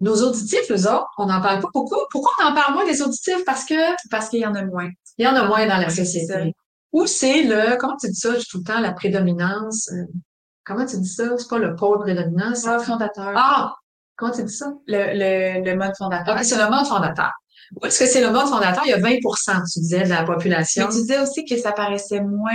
Nos 0.00 0.22
auditifs, 0.22 0.70
eux 0.70 0.86
autres, 0.88 1.08
on 1.18 1.26
n'en 1.26 1.40
parle 1.40 1.60
pas 1.60 1.68
beaucoup. 1.74 1.96
Pourquoi 2.10 2.32
on 2.42 2.46
en 2.50 2.54
parle 2.54 2.74
moins 2.74 2.86
des 2.86 3.02
auditifs? 3.02 3.44
Parce 3.44 3.64
que 3.64 3.74
Parce 4.10 4.28
qu'il 4.28 4.40
y 4.40 4.46
en 4.46 4.54
a 4.54 4.64
moins. 4.64 4.88
il 5.18 5.24
y 5.24 5.28
en 5.28 5.34
a 5.34 5.44
moins 5.44 5.66
dans 5.66 5.76
la 5.76 5.90
société. 5.90 6.54
Ou 6.92 7.06
c'est 7.06 7.42
le, 7.42 7.76
comment 7.76 7.96
tu 7.96 8.08
dis 8.08 8.16
ça 8.16 8.30
tout 8.50 8.58
le 8.58 8.64
temps, 8.64 8.80
la 8.80 8.92
prédominance, 8.92 9.88
euh, 9.92 10.04
comment 10.64 10.84
tu 10.86 10.98
dis 10.98 11.08
ça? 11.08 11.36
C'est 11.38 11.48
pas 11.48 11.58
le 11.58 11.76
pôle 11.76 12.00
prédominant, 12.00 12.54
c'est... 12.54 12.72
Le 12.72 12.80
fondateur. 12.80 13.32
Ah! 13.36 13.74
Comment 14.16 14.32
tu 14.32 14.42
dis 14.42 14.52
ça? 14.54 14.72
Le, 14.86 15.12
le, 15.62 15.64
le 15.70 15.76
mode 15.76 15.92
fondateur. 15.96 16.34
Ok, 16.34 16.44
c'est 16.44 16.56
le 16.58 16.68
mode 16.68 16.86
fondateur. 16.86 17.30
Est-ce 17.84 17.98
que 18.00 18.06
c'est 18.06 18.20
le 18.20 18.30
mode 18.30 18.46
fondateur? 18.48 18.82
Il 18.86 18.90
y 18.90 18.92
a 18.92 18.98
20% 18.98 19.62
tu 19.72 19.80
disais, 19.80 20.04
de 20.04 20.08
la 20.08 20.24
population. 20.24 20.86
Mais 20.86 20.92
tu 20.94 21.00
disais 21.00 21.18
aussi 21.20 21.44
que 21.44 21.56
ça 21.56 21.72
paraissait 21.72 22.20
moins 22.20 22.52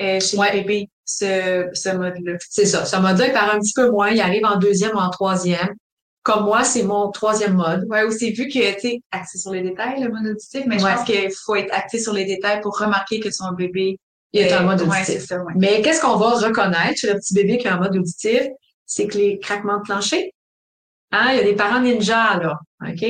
euh, 0.00 0.20
chez 0.20 0.36
Ouais. 0.36 0.52
les 0.54 0.60
bébés, 0.62 0.88
ce, 1.04 1.68
ce 1.72 1.88
mode-là. 1.90 2.34
C'est 2.50 2.66
ça. 2.66 2.84
Ce 2.84 2.96
mode-là, 2.96 3.26
il 3.28 3.32
part 3.32 3.52
un 3.54 3.58
petit 3.58 3.72
peu 3.74 3.90
moins. 3.90 4.10
Il 4.10 4.20
arrive 4.20 4.44
en 4.44 4.56
deuxième 4.56 4.92
ou 4.94 4.98
en 4.98 5.10
troisième. 5.10 5.74
Comme 6.22 6.44
moi, 6.44 6.62
c'est 6.64 6.82
mon 6.82 7.10
troisième 7.10 7.54
mode. 7.54 7.84
Ouais, 7.88 8.02
aussi 8.02 8.32
vu 8.32 8.48
que, 8.48 8.74
tu 8.74 8.80
sais, 8.80 9.00
axé 9.12 9.38
sur 9.38 9.50
les 9.52 9.62
détails, 9.62 10.02
le 10.02 10.10
mode 10.10 10.26
auditif, 10.26 10.64
mais 10.66 10.74
Ouais. 10.82 10.90
je 10.90 10.96
pense 10.96 11.04
qu'il 11.06 11.30
faut 11.44 11.56
être 11.56 11.72
axé 11.72 11.98
sur 11.98 12.12
les 12.12 12.24
détails 12.26 12.60
pour 12.60 12.76
remarquer 12.78 13.18
que 13.20 13.30
son 13.30 13.52
bébé 13.52 13.98
Il 14.34 14.40
est 14.42 14.54
en 14.54 14.64
mode 14.64 14.82
auditif. 14.82 15.04
c'est 15.06 15.20
ça. 15.20 15.38
Mais 15.56 15.80
qu'est-ce 15.80 16.00
qu'on 16.02 16.16
va 16.16 16.30
reconnaître 16.30 16.96
chez 16.98 17.06
le 17.06 17.14
petit 17.14 17.32
bébé 17.34 17.56
qui 17.58 17.66
est 17.66 17.70
en 17.70 17.78
mode 17.78 17.96
auditif? 17.96 18.42
C'est 18.84 19.06
que 19.06 19.16
les 19.16 19.38
craquements 19.38 19.78
de 19.78 19.82
plancher. 19.82 20.32
Hein? 21.12 21.28
Il 21.32 21.36
y 21.38 21.40
a 21.40 21.44
des 21.44 21.54
parents 21.54 21.80
ninja, 21.80 22.36
là. 22.38 22.58
OK? 22.86 23.06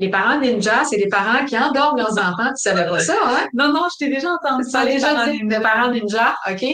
Les 0.00 0.08
parents 0.08 0.40
ninja, 0.40 0.82
c'est 0.84 0.96
des 0.96 1.08
parents 1.08 1.44
qui 1.44 1.58
endorment 1.58 1.98
leurs 1.98 2.18
enfants. 2.18 2.48
Tu 2.48 2.62
savais 2.62 2.88
pas 2.88 3.00
ça, 3.00 3.14
hein? 3.22 3.46
Non, 3.52 3.68
non, 3.68 3.82
je 3.92 3.98
t'ai 3.98 4.10
déjà 4.10 4.30
entendu 4.30 4.64
Ça 4.64 4.84
les 4.84 4.98
gens 4.98 5.26
des 5.26 5.60
parents 5.60 5.90
ninja, 5.90 6.34
OK? 6.50 6.64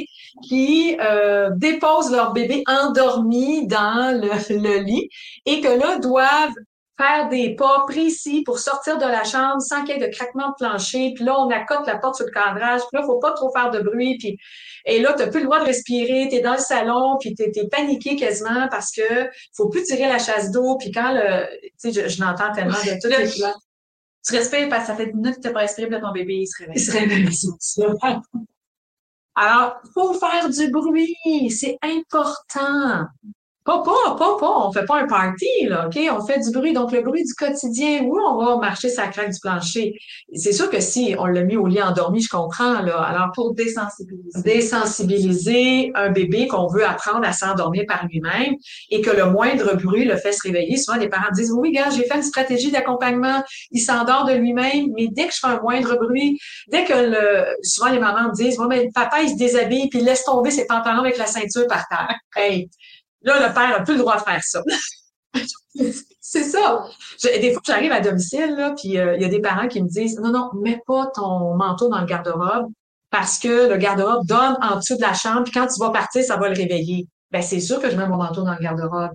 Qui 0.49 0.97
euh, 1.01 1.51
déposent 1.57 2.12
leur 2.12 2.33
bébé 2.33 2.62
endormi 2.69 3.67
dans 3.67 4.17
le, 4.17 4.29
le 4.62 4.79
lit 4.79 5.09
et 5.45 5.61
que 5.61 5.69
là, 5.69 5.99
doivent 5.99 6.55
faire 6.99 7.29
des 7.29 7.55
pas 7.57 7.85
précis 7.87 8.43
pour 8.43 8.59
sortir 8.59 8.97
de 8.99 9.05
la 9.05 9.25
chambre 9.25 9.61
sans 9.61 9.85
qu'il 9.85 9.97
y 9.97 10.03
ait 10.03 10.07
de 10.09 10.13
craquement 10.15 10.49
de 10.49 10.55
plancher. 10.59 11.13
Puis 11.15 11.25
là, 11.25 11.39
on 11.39 11.51
accote 11.51 11.87
la 11.87 11.99
porte 11.99 12.17
sur 12.17 12.25
le 12.27 12.31
cadrage. 12.33 12.81
Puis 12.91 12.99
là, 13.01 13.03
faut 13.05 13.19
pas 13.19 13.33
trop 13.33 13.51
faire 13.53 13.71
de 13.71 13.81
bruit. 13.81 14.17
Puis 14.19 14.39
et 14.87 15.01
là, 15.01 15.13
t'as 15.13 15.27
plus 15.29 15.41
le 15.41 15.45
droit 15.47 15.61
de 15.61 15.65
respirer. 15.67 16.29
T'es 16.31 16.41
dans 16.41 16.53
le 16.55 16.59
salon, 16.59 17.17
puis 17.21 17.35
t'es 17.35 17.53
es 17.55 17.69
paniqué 17.69 18.17
quasiment 18.17 18.69
parce 18.71 18.93
que 18.93 19.29
faut 19.55 19.69
plus 19.69 19.83
tirer 19.83 20.09
la 20.09 20.19
chasse 20.19 20.51
d'eau. 20.51 20.77
Puis 20.79 20.91
quand 20.91 21.13
le, 21.13 21.47
tu 21.63 21.69
sais, 21.77 21.93
je, 21.93 22.09
je 22.09 22.21
l'entends 22.23 22.53
tellement 22.53 22.73
de 22.73 23.01
toutes 23.03 23.11
Le- 23.19 23.25
les. 23.25 23.53
Tu 24.27 24.35
respires 24.35 24.69
parce 24.69 24.83
que 24.83 24.87
ça 24.89 24.97
fait 24.97 25.07
10 25.07 25.15
minutes 25.15 25.37
que 25.37 25.41
tu 25.43 25.47
n'as 25.47 25.53
pas 25.55 25.61
respiré, 25.61 25.87
puis 25.87 25.95
là, 25.97 26.01
ton 26.01 26.13
bébé, 26.13 26.35
il 26.35 26.47
se 26.49 26.59
réveille. 26.59 26.77
Il 26.77 26.81
se 26.81 26.91
réveille. 26.93 27.29
Alors, 29.35 29.77
faut 29.95 30.15
faire 30.15 30.49
du 30.49 30.71
bruit, 30.71 31.51
c'est 31.51 31.79
important. 31.83 33.05
Pas, 33.67 33.83
pas, 33.83 34.15
pas, 34.17 34.37
pas, 34.39 34.67
on 34.69 34.71
fait 34.71 34.85
pas 34.85 35.01
un 35.01 35.07
party, 35.09 35.67
là, 35.67 35.89
OK? 35.89 35.99
On 36.13 36.25
fait 36.25 36.39
du 36.39 36.53
bruit. 36.53 36.73
Donc, 36.73 36.93
le 36.93 37.03
bruit 37.03 37.25
du 37.25 37.35
quotidien, 37.35 38.03
oui, 38.05 38.21
on 38.25 38.37
va 38.37 38.57
marcher 38.59 38.89
sa 38.89 39.09
craque 39.09 39.33
du 39.33 39.41
plancher. 39.41 39.93
C'est 40.33 40.53
sûr 40.53 40.71
que 40.71 40.79
si 40.79 41.17
on 41.19 41.27
l'a 41.27 41.43
mis 41.43 41.57
au 41.57 41.67
lit 41.67 41.83
endormi, 41.83 42.21
je 42.23 42.29
comprends, 42.29 42.81
là. 42.81 43.01
Alors, 43.01 43.33
Pour 43.35 43.55
désensibiliser. 43.55 44.41
désensibiliser 44.43 45.91
un 45.97 46.11
bébé 46.11 46.47
qu'on 46.47 46.69
veut 46.69 46.87
apprendre 46.87 47.27
à 47.27 47.33
s'endormir 47.33 47.85
par 47.89 48.07
lui-même 48.07 48.55
et 48.91 49.01
que 49.01 49.11
le 49.11 49.27
moindre 49.31 49.75
bruit 49.77 50.05
le 50.05 50.17
fait 50.17 50.33
se 50.33 50.43
réveiller. 50.43 50.77
Souvent, 50.77 50.99
les 50.99 51.09
parents 51.09 51.33
disent, 51.35 51.51
oui, 51.53 51.73
gars, 51.73 51.91
j'ai 51.91 52.05
fait 52.05 52.17
une 52.17 52.23
stratégie 52.23 52.71
d'accompagnement, 52.71 53.43
il 53.73 53.81
s'endort 53.81 54.27
de 54.27 54.35
lui-même, 54.35 54.93
mais 54.97 55.09
dès 55.11 55.27
que 55.27 55.35
je 55.35 55.41
fais 55.41 55.49
un 55.49 55.61
moindre 55.61 55.97
bruit, 55.99 56.39
dès 56.69 56.85
que 56.85 56.95
le, 56.95 57.45
souvent 57.63 57.91
les 57.91 57.99
mamans 57.99 58.31
disent, 58.33 58.59
ouais, 58.61 58.67
mais 58.69 58.85
le 58.85 58.91
papa, 58.95 59.23
il 59.23 59.31
se 59.31 59.37
déshabille 59.37 59.89
puis 59.89 59.99
il 59.99 60.05
laisse 60.05 60.23
tomber 60.25 60.53
ses 60.53 60.67
pantalons 60.67 61.01
avec 61.01 61.19
la 61.19 61.27
ceinture 61.27 61.67
par 61.67 61.87
terre. 61.89 62.15
Hey, 62.37 62.69
là, 63.27 63.49
le 63.49 63.55
père 63.55 63.77
a 63.77 63.81
plus 63.81 63.95
le 63.95 64.01
droit 64.01 64.17
de 64.17 64.23
faire 64.23 64.43
ça. 64.43 64.62
C'est 66.21 66.45
ça. 66.45 66.85
Je 67.23 67.41
des 67.41 67.53
fois, 67.53 67.62
j'arrive 67.65 67.93
à 67.93 68.01
domicile, 68.01 68.55
là, 68.57 68.75
puis 68.77 68.99
euh, 68.99 69.15
il 69.17 69.23
y 69.23 69.25
a 69.25 69.29
des 69.29 69.41
parents 69.41 69.69
qui 69.69 69.83
me 69.83 69.89
disent 69.89 70.19
Non, 70.19 70.31
non, 70.31 70.51
mets 70.55 70.83
pas 70.87 71.07
ton 71.15 71.55
manteau 71.55 71.89
dans 71.89 72.01
le 72.01 72.07
garde-robe 72.07 72.71
parce 73.11 73.39
que 73.39 73.69
le 73.69 73.77
garde-robe 73.77 74.27
donne 74.27 74.57
en 74.61 74.77
dessous 74.77 74.97
de 74.97 75.03
la 75.03 75.15
chambre, 75.15 75.45
puis 75.45 75.53
quand 75.53 75.67
tu 75.67 75.79
vas 75.79 75.91
partir, 75.91 76.25
ça 76.25 76.37
va 76.37 76.49
le 76.49 76.57
réveiller. 76.57 77.07
Ben, 77.31 77.43
c'est 77.43 77.61
sûr 77.61 77.81
que 77.81 77.91
je 77.91 77.97
mets 77.97 78.09
mon 78.09 78.17
manteau 78.17 78.43
dans 78.43 78.53
le 78.53 78.61
garde-robe. 78.61 79.12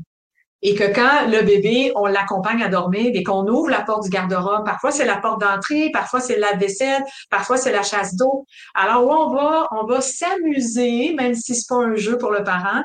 Et 0.64 0.76
que 0.76 0.94
quand 0.94 1.28
le 1.28 1.44
bébé, 1.44 1.92
on 1.96 2.06
l'accompagne 2.06 2.62
à 2.62 2.70
dormir 2.70 3.12
et 3.14 3.24
qu'on 3.24 3.48
ouvre 3.48 3.70
la 3.70 3.82
porte 3.82 4.04
du 4.04 4.10
garde-robe, 4.10 4.64
parfois 4.64 4.92
c'est 4.92 5.06
la 5.06 5.18
porte 5.18 5.42
d'entrée, 5.42 5.90
parfois 5.92 6.20
c'est 6.20 6.38
la 6.38 6.54
vaisselle, 6.54 7.04
parfois 7.30 7.58
c'est 7.58 7.72
la 7.72 7.82
chasse 7.82 8.16
d'eau. 8.16 8.46
Alors, 8.76 9.04
où 9.06 9.12
on 9.12 9.34
va, 9.34 9.68
on 9.72 9.86
va 9.86 10.02
s'amuser, 10.02 11.14
même 11.16 11.34
si 11.34 11.56
c'est 11.56 11.68
pas 11.68 11.84
un 11.84 11.96
jeu 11.96 12.18
pour 12.18 12.32
le 12.32 12.44
parent, 12.44 12.84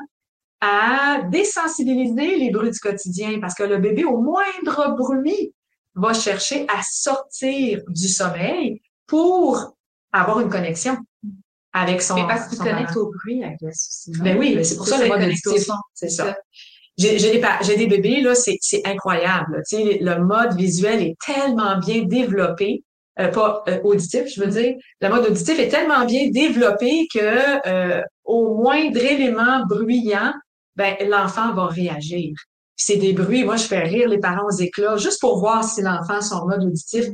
à 0.61 1.21
désensibiliser 1.29 2.37
les 2.37 2.49
bruits 2.49 2.71
du 2.71 2.79
quotidien 2.79 3.39
parce 3.39 3.53
que 3.53 3.63
le 3.63 3.77
bébé, 3.77 4.05
au 4.05 4.19
moindre 4.21 4.95
bruit, 4.97 5.53
va 5.95 6.13
chercher 6.13 6.65
à 6.69 6.81
sortir 6.83 7.81
du 7.87 8.07
sommeil 8.07 8.81
pour 9.07 9.75
avoir 10.11 10.39
une 10.39 10.49
connexion 10.49 10.97
avec 11.73 12.01
son. 12.01 12.15
Mais 12.15 12.27
parce 12.27 12.47
qu'il 12.49 12.59
connecte 12.59 12.95
au 12.95 13.11
bruit, 13.11 13.41
I 13.41 13.55
guess 13.61 14.09
Ben 14.19 14.37
oui, 14.37 14.63
c'est 14.63 14.77
pour 14.77 14.87
ça 14.87 15.01
le 15.01 15.07
mode 15.07 15.23
auditif. 15.23 15.67
C'est 15.93 16.09
ça. 16.09 16.35
J'ai 16.97 17.17
des, 17.17 17.41
j'ai 17.61 17.77
des 17.77 17.85
bébés, 17.85 18.21
là, 18.21 18.33
c'est 18.33 18.81
incroyable. 18.85 19.61
Tu 19.69 19.77
sais, 19.77 19.99
le 20.01 20.23
mode 20.23 20.55
visuel 20.55 21.03
est 21.03 21.15
tellement 21.23 21.77
bien 21.77 22.03
développé, 22.03 22.83
euh, 23.19 23.27
pas 23.27 23.63
euh, 23.67 23.79
auditif, 23.83 24.23
je 24.33 24.41
veux 24.41 24.47
dire. 24.47 24.75
Le 25.01 25.09
mode 25.09 25.27
auditif 25.27 25.59
est 25.59 25.67
tellement 25.67 26.05
bien 26.05 26.29
développé 26.31 27.07
que 27.13 27.67
euh, 27.67 28.01
au 28.25 28.55
moindre 28.55 28.97
élément 28.97 29.63
bruyant, 29.67 30.33
ben 30.77 30.95
l'enfant 31.09 31.53
va 31.53 31.65
réagir. 31.65 32.33
C'est 32.75 32.97
des 32.97 33.13
bruits, 33.13 33.43
moi 33.43 33.57
je 33.57 33.63
fais 33.63 33.81
rire 33.81 34.07
les 34.07 34.19
parents 34.19 34.45
aux 34.45 34.57
éclats 34.57 34.97
juste 34.97 35.19
pour 35.19 35.39
voir 35.39 35.63
si 35.63 35.81
l'enfant 35.81 36.21
son 36.21 36.45
mode 36.45 36.63
auditif 36.63 37.05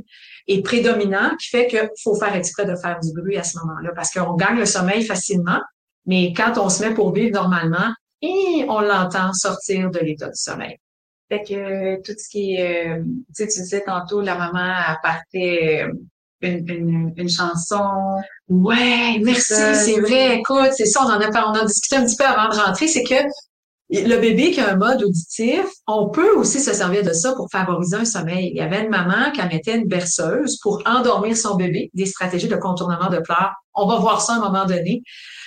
est 0.47 0.61
prédominant, 0.61 1.35
qui 1.39 1.47
fait 1.47 1.67
qu'il 1.67 1.89
faut 2.03 2.15
faire 2.15 2.35
exprès 2.35 2.65
de 2.65 2.75
faire 2.75 2.99
du 2.99 3.13
bruit 3.13 3.37
à 3.37 3.43
ce 3.43 3.57
moment-là 3.59 3.91
parce 3.95 4.11
qu'on 4.11 4.35
gagne 4.35 4.59
le 4.59 4.65
sommeil 4.65 5.03
facilement, 5.03 5.61
mais 6.05 6.33
quand 6.33 6.57
on 6.57 6.67
se 6.67 6.83
met 6.83 6.93
pour 6.93 7.13
vivre 7.13 7.31
normalement, 7.31 7.93
et 8.23 8.65
on 8.69 8.79
l'entend 8.79 9.33
sortir 9.33 9.91
de 9.91 9.99
l'état 9.99 10.27
du 10.27 10.35
sommeil. 10.35 10.77
Fait 11.29 11.43
que 11.43 11.53
euh, 11.53 11.97
tout 12.03 12.13
ce 12.17 12.29
qui 12.29 12.55
est, 12.55 12.89
euh, 12.89 13.03
tu 13.35 13.45
sais, 13.45 13.47
tu 13.47 13.59
disais 13.61 13.83
tantôt, 13.85 14.21
la 14.21 14.35
maman 14.35 14.73
appartait 14.87 15.83
euh, 15.83 15.93
une, 16.41 16.69
une, 16.69 17.13
une, 17.17 17.29
chanson. 17.29 18.21
Ouais, 18.47 19.19
merci, 19.21 19.53
c'est 19.53 19.99
vrai. 19.99 20.37
Écoute, 20.37 20.71
c'est 20.75 20.85
ça, 20.85 21.01
on 21.03 21.09
en 21.09 21.19
a, 21.19 21.45
on 21.45 21.49
en 21.49 21.53
a 21.53 21.65
discuté 21.65 21.97
un 21.97 22.05
petit 22.05 22.15
peu 22.15 22.25
avant 22.25 22.53
de 22.53 22.59
rentrer, 22.59 22.87
c'est 22.87 23.03
que 23.03 23.15
le 24.01 24.17
bébé 24.17 24.51
qui 24.51 24.59
a 24.59 24.71
un 24.71 24.75
mode 24.75 25.03
auditif, 25.03 25.65
on 25.87 26.09
peut 26.09 26.35
aussi 26.35 26.59
se 26.59 26.73
servir 26.73 27.03
de 27.03 27.13
ça 27.13 27.33
pour 27.33 27.47
favoriser 27.51 27.95
un 27.95 28.05
sommeil. 28.05 28.49
Il 28.51 28.57
y 28.57 28.61
avait 28.61 28.83
une 28.83 28.89
maman 28.89 29.31
qui 29.31 29.41
mettait 29.41 29.77
une 29.77 29.87
berceuse 29.87 30.57
pour 30.61 30.81
endormir 30.85 31.37
son 31.37 31.55
bébé, 31.55 31.91
des 31.93 32.07
stratégies 32.07 32.47
de 32.47 32.55
contournement 32.55 33.09
de 33.09 33.19
pleurs. 33.19 33.53
On 33.75 33.87
va 33.87 33.97
voir 33.97 34.21
ça 34.21 34.33
à 34.33 34.35
un 34.37 34.39
moment 34.39 34.65
donné. 34.65 35.03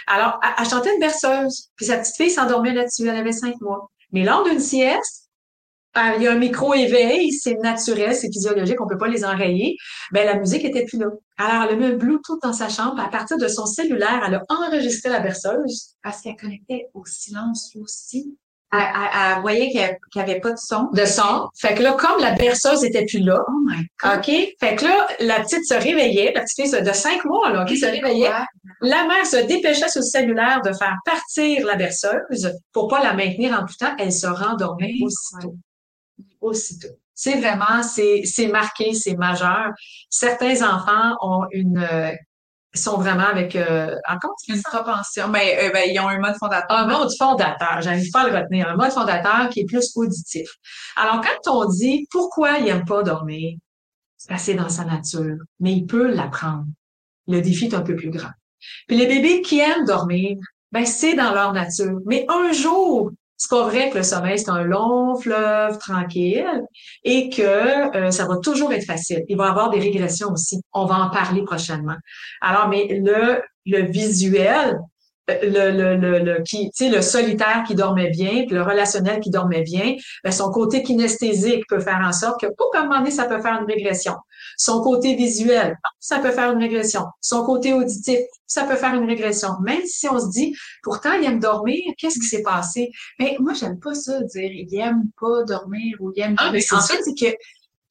Alors, 0.07 0.39
elle, 0.59 0.69
chantait 0.69 0.95
une 0.95 1.01
berceuse, 1.01 1.71
puis 1.75 1.87
sa 1.87 1.99
petite 1.99 2.17
fille 2.17 2.31
s'endormait 2.31 2.73
là-dessus. 2.73 3.09
Elle 3.09 3.17
avait 3.17 3.33
cinq 3.33 3.55
mois. 3.61 3.91
Mais 4.13 4.25
lors 4.25 4.45
d'une 4.45 4.61
sieste, 4.61 5.26
il 6.17 6.23
y 6.23 6.27
a 6.27 6.33
un 6.33 6.39
micro-éveil, 6.39 7.33
c'est 7.33 7.55
naturel, 7.55 8.15
c'est 8.15 8.29
physiologique, 8.29 8.81
on 8.81 8.87
peut 8.87 8.99
pas 8.99 9.09
les 9.09 9.25
enrayer. 9.25 9.77
Ben, 10.13 10.27
la 10.27 10.39
musique 10.39 10.65
était 10.65 10.85
plus 10.85 10.99
là. 10.99 11.07
Alors, 11.39 11.65
elle 11.65 11.75
a 11.75 11.77
mis 11.77 11.87
un 11.87 11.97
Bluetooth 11.97 12.41
dans 12.43 12.53
sa 12.53 12.69
chambre. 12.69 13.01
À 13.01 13.09
partir 13.09 13.39
de 13.39 13.49
son 13.49 13.67
cellulaire, 13.67 14.23
elle 14.27 14.35
a 14.35 14.43
enregistré 14.49 15.11
la 15.11 15.21
berceuse. 15.21 15.95
Parce 16.03 16.21
qu'elle 16.21 16.37
connectait 16.37 16.89
au 16.95 17.05
silence 17.07 17.73
aussi. 17.81 18.37
Elle, 18.73 18.81
elle, 18.81 19.41
voyait 19.43 19.71
qu'il 19.71 19.81
n'y 20.17 20.23
avait 20.23 20.41
pas 20.41 20.51
de 20.51 20.59
son. 20.59 20.89
De 20.93 21.05
son. 21.05 21.49
Fait 21.57 21.75
que 21.75 21.83
là, 21.83 21.93
comme 21.93 22.21
la 22.21 22.33
berceuse 22.33 22.85
était 22.85 23.05
plus 23.05 23.21
là. 23.21 23.39
Oh 23.49 23.61
my 23.65 23.87
God. 24.03 24.19
OK? 24.19 24.55
Fait 24.61 24.77
que 24.77 24.85
là, 24.85 25.07
la 25.21 25.41
petite 25.41 25.65
se 25.65 25.75
réveillait, 25.75 26.33
la 26.35 26.43
petite 26.43 26.69
fille 26.69 26.83
de 26.83 26.93
cinq 26.93 27.25
mois, 27.25 27.53
là, 27.53 27.65
qui 27.65 27.79
se 27.79 27.87
réveillait. 27.87 28.31
La 28.81 29.07
mère 29.07 29.25
se 29.25 29.47
dépêchait 29.47 29.89
sur 29.89 30.01
le 30.01 30.07
cellulaire 30.07 30.61
de 30.63 30.73
faire 30.73 30.97
partir 31.05 31.65
la 31.65 31.77
berceuse 31.77 32.53
pour 32.73 32.89
pas 32.89 33.03
la 33.03 33.15
maintenir 33.15 33.53
en 33.53 33.65
tout 33.65 33.77
temps. 33.79 33.95
Elle 33.99 34.13
se 34.13 34.27
rendormait 34.27 34.95
aussitôt 35.03 35.57
aussitôt. 36.41 36.95
C'est 37.15 37.41
vraiment, 37.41 37.83
c'est, 37.83 38.49
marqué, 38.49 38.93
c'est 38.93 39.17
majeur. 39.17 39.71
Certains 40.11 40.63
enfants 40.69 41.17
ont 41.23 41.47
une, 41.51 41.79
euh, 41.79 42.13
sont 42.77 42.99
vraiment 42.99 43.27
avec 43.27 43.57
euh, 43.57 43.95
encore 44.09 44.35
une 44.49 44.63
propension. 44.63 45.29
Mais 45.29 45.57
ben, 45.57 45.69
euh, 45.69 45.73
ben, 45.73 45.91
ils 45.91 45.99
ont 45.99 46.09
un 46.09 46.19
mode 46.19 46.37
fondateur. 46.39 46.77
Un 46.77 46.87
mode 46.87 47.11
fondateur, 47.19 47.81
j'arrive 47.81 48.11
pas 48.11 48.23
à 48.23 48.29
le 48.29 48.37
retenir. 48.37 48.69
Un 48.69 48.77
mode 48.77 48.93
fondateur 48.93 49.49
qui 49.51 49.61
est 49.61 49.65
plus 49.65 49.91
auditif. 49.97 50.49
Alors 50.97 51.21
quand 51.21 51.51
on 51.53 51.69
dit 51.69 52.07
pourquoi 52.11 52.59
il 52.59 52.69
aime 52.69 52.85
pas 52.85 53.03
dormir, 53.03 53.57
c'est 54.17 54.55
dans 54.55 54.69
sa 54.69 54.85
nature, 54.85 55.37
mais 55.61 55.73
il 55.73 55.87
peut 55.87 56.13
l'apprendre. 56.13 56.67
Le 57.29 57.41
défi 57.41 57.67
est 57.67 57.75
un 57.75 57.83
peu 57.83 57.97
plus 57.97 58.11
grand. 58.11 58.31
Puis 58.89 58.97
les 58.97 59.07
bébés 59.07 59.43
qui 59.43 59.61
aiment 59.61 59.85
dormir, 59.85 60.37
ben 60.73 60.85
c'est 60.85 61.15
dans 61.15 61.33
leur 61.33 61.53
nature. 61.53 61.99
Mais 62.07 62.27
un 62.29 62.53
jour, 62.53 63.11
c'est 63.37 63.49
que 63.91 63.97
le 63.97 64.03
sommeil, 64.03 64.39
c'est 64.39 64.51
un 64.51 64.63
long 64.63 65.17
fleuve 65.17 65.79
tranquille 65.79 66.63
et 67.05 67.29
que 67.29 67.97
euh, 67.97 68.11
ça 68.11 68.27
va 68.27 68.37
toujours 68.39 68.73
être 68.73 68.85
facile. 68.85 69.25
Il 69.29 69.37
va 69.37 69.47
y 69.47 69.49
avoir 69.49 69.71
des 69.71 69.79
régressions 69.79 70.29
aussi. 70.33 70.61
On 70.73 70.87
va 70.87 70.97
en 70.97 71.11
parler 71.11 71.43
prochainement. 71.45 71.97
Alors, 72.41 72.69
mais 72.69 72.87
le, 72.89 73.43
le 73.67 73.83
visuel, 73.83 74.79
le, 75.29 75.71
le, 75.71 75.97
le, 75.97 76.19
le 76.21 76.43
qui, 76.43 76.71
tu 76.71 76.85
sais, 76.85 76.89
le 76.91 77.03
solitaire 77.03 77.65
qui 77.67 77.75
dormait 77.75 78.11
bien, 78.11 78.45
puis 78.47 78.55
le 78.55 78.63
relationnel 78.63 79.21
qui 79.21 79.31
dormait 79.31 79.63
bien, 79.63 79.97
ben 80.23 80.31
son 80.31 80.51
côté 80.51 80.83
kinesthésique 80.83 81.67
peut 81.69 81.81
faire 81.81 82.01
en 82.05 82.13
sorte 82.13 82.41
que, 82.41 82.47
pour 82.57 82.71
un 82.77 82.85
moment 82.85 82.99
donné, 82.99 83.11
ça 83.11 83.25
peut 83.25 83.41
faire 83.41 83.61
une 83.61 83.67
régression. 83.67 84.15
Son 84.57 84.81
côté 84.83 85.15
visuel, 85.17 85.77
ça 85.99 86.19
peut 86.21 86.31
faire 86.31 86.53
une 86.53 86.61
régression. 86.61 87.05
Son 87.21 87.45
côté 87.45 87.73
auditif, 87.73 88.19
ça 88.47 88.65
peut 88.65 88.77
faire 88.77 88.95
une 88.95 89.07
régression. 89.07 89.51
Même 89.63 89.83
si 89.85 90.09
on 90.09 90.19
se 90.19 90.31
dit, 90.31 90.55
pourtant, 90.83 91.13
il 91.13 91.25
aime 91.25 91.41
dormir, 91.41 91.81
qu'est-ce 91.99 92.19
qui 92.21 92.27
s'est 92.27 92.43
passé? 92.43 92.91
Mais 93.19 93.37
moi, 93.41 93.53
j'aime 93.55 93.81
pas 93.81 93.95
ça, 93.95 94.21
dire, 94.21 94.51
il 94.53 94.79
aime 94.79 95.03
pas 95.21 95.43
dormir 95.45 95.97
ou 96.01 96.13
il 96.15 96.23
aime 96.23 96.37
ah, 96.39 96.49
En 96.49 96.81
fait, 96.81 97.03
c'est 97.03 97.15
que 97.19 97.37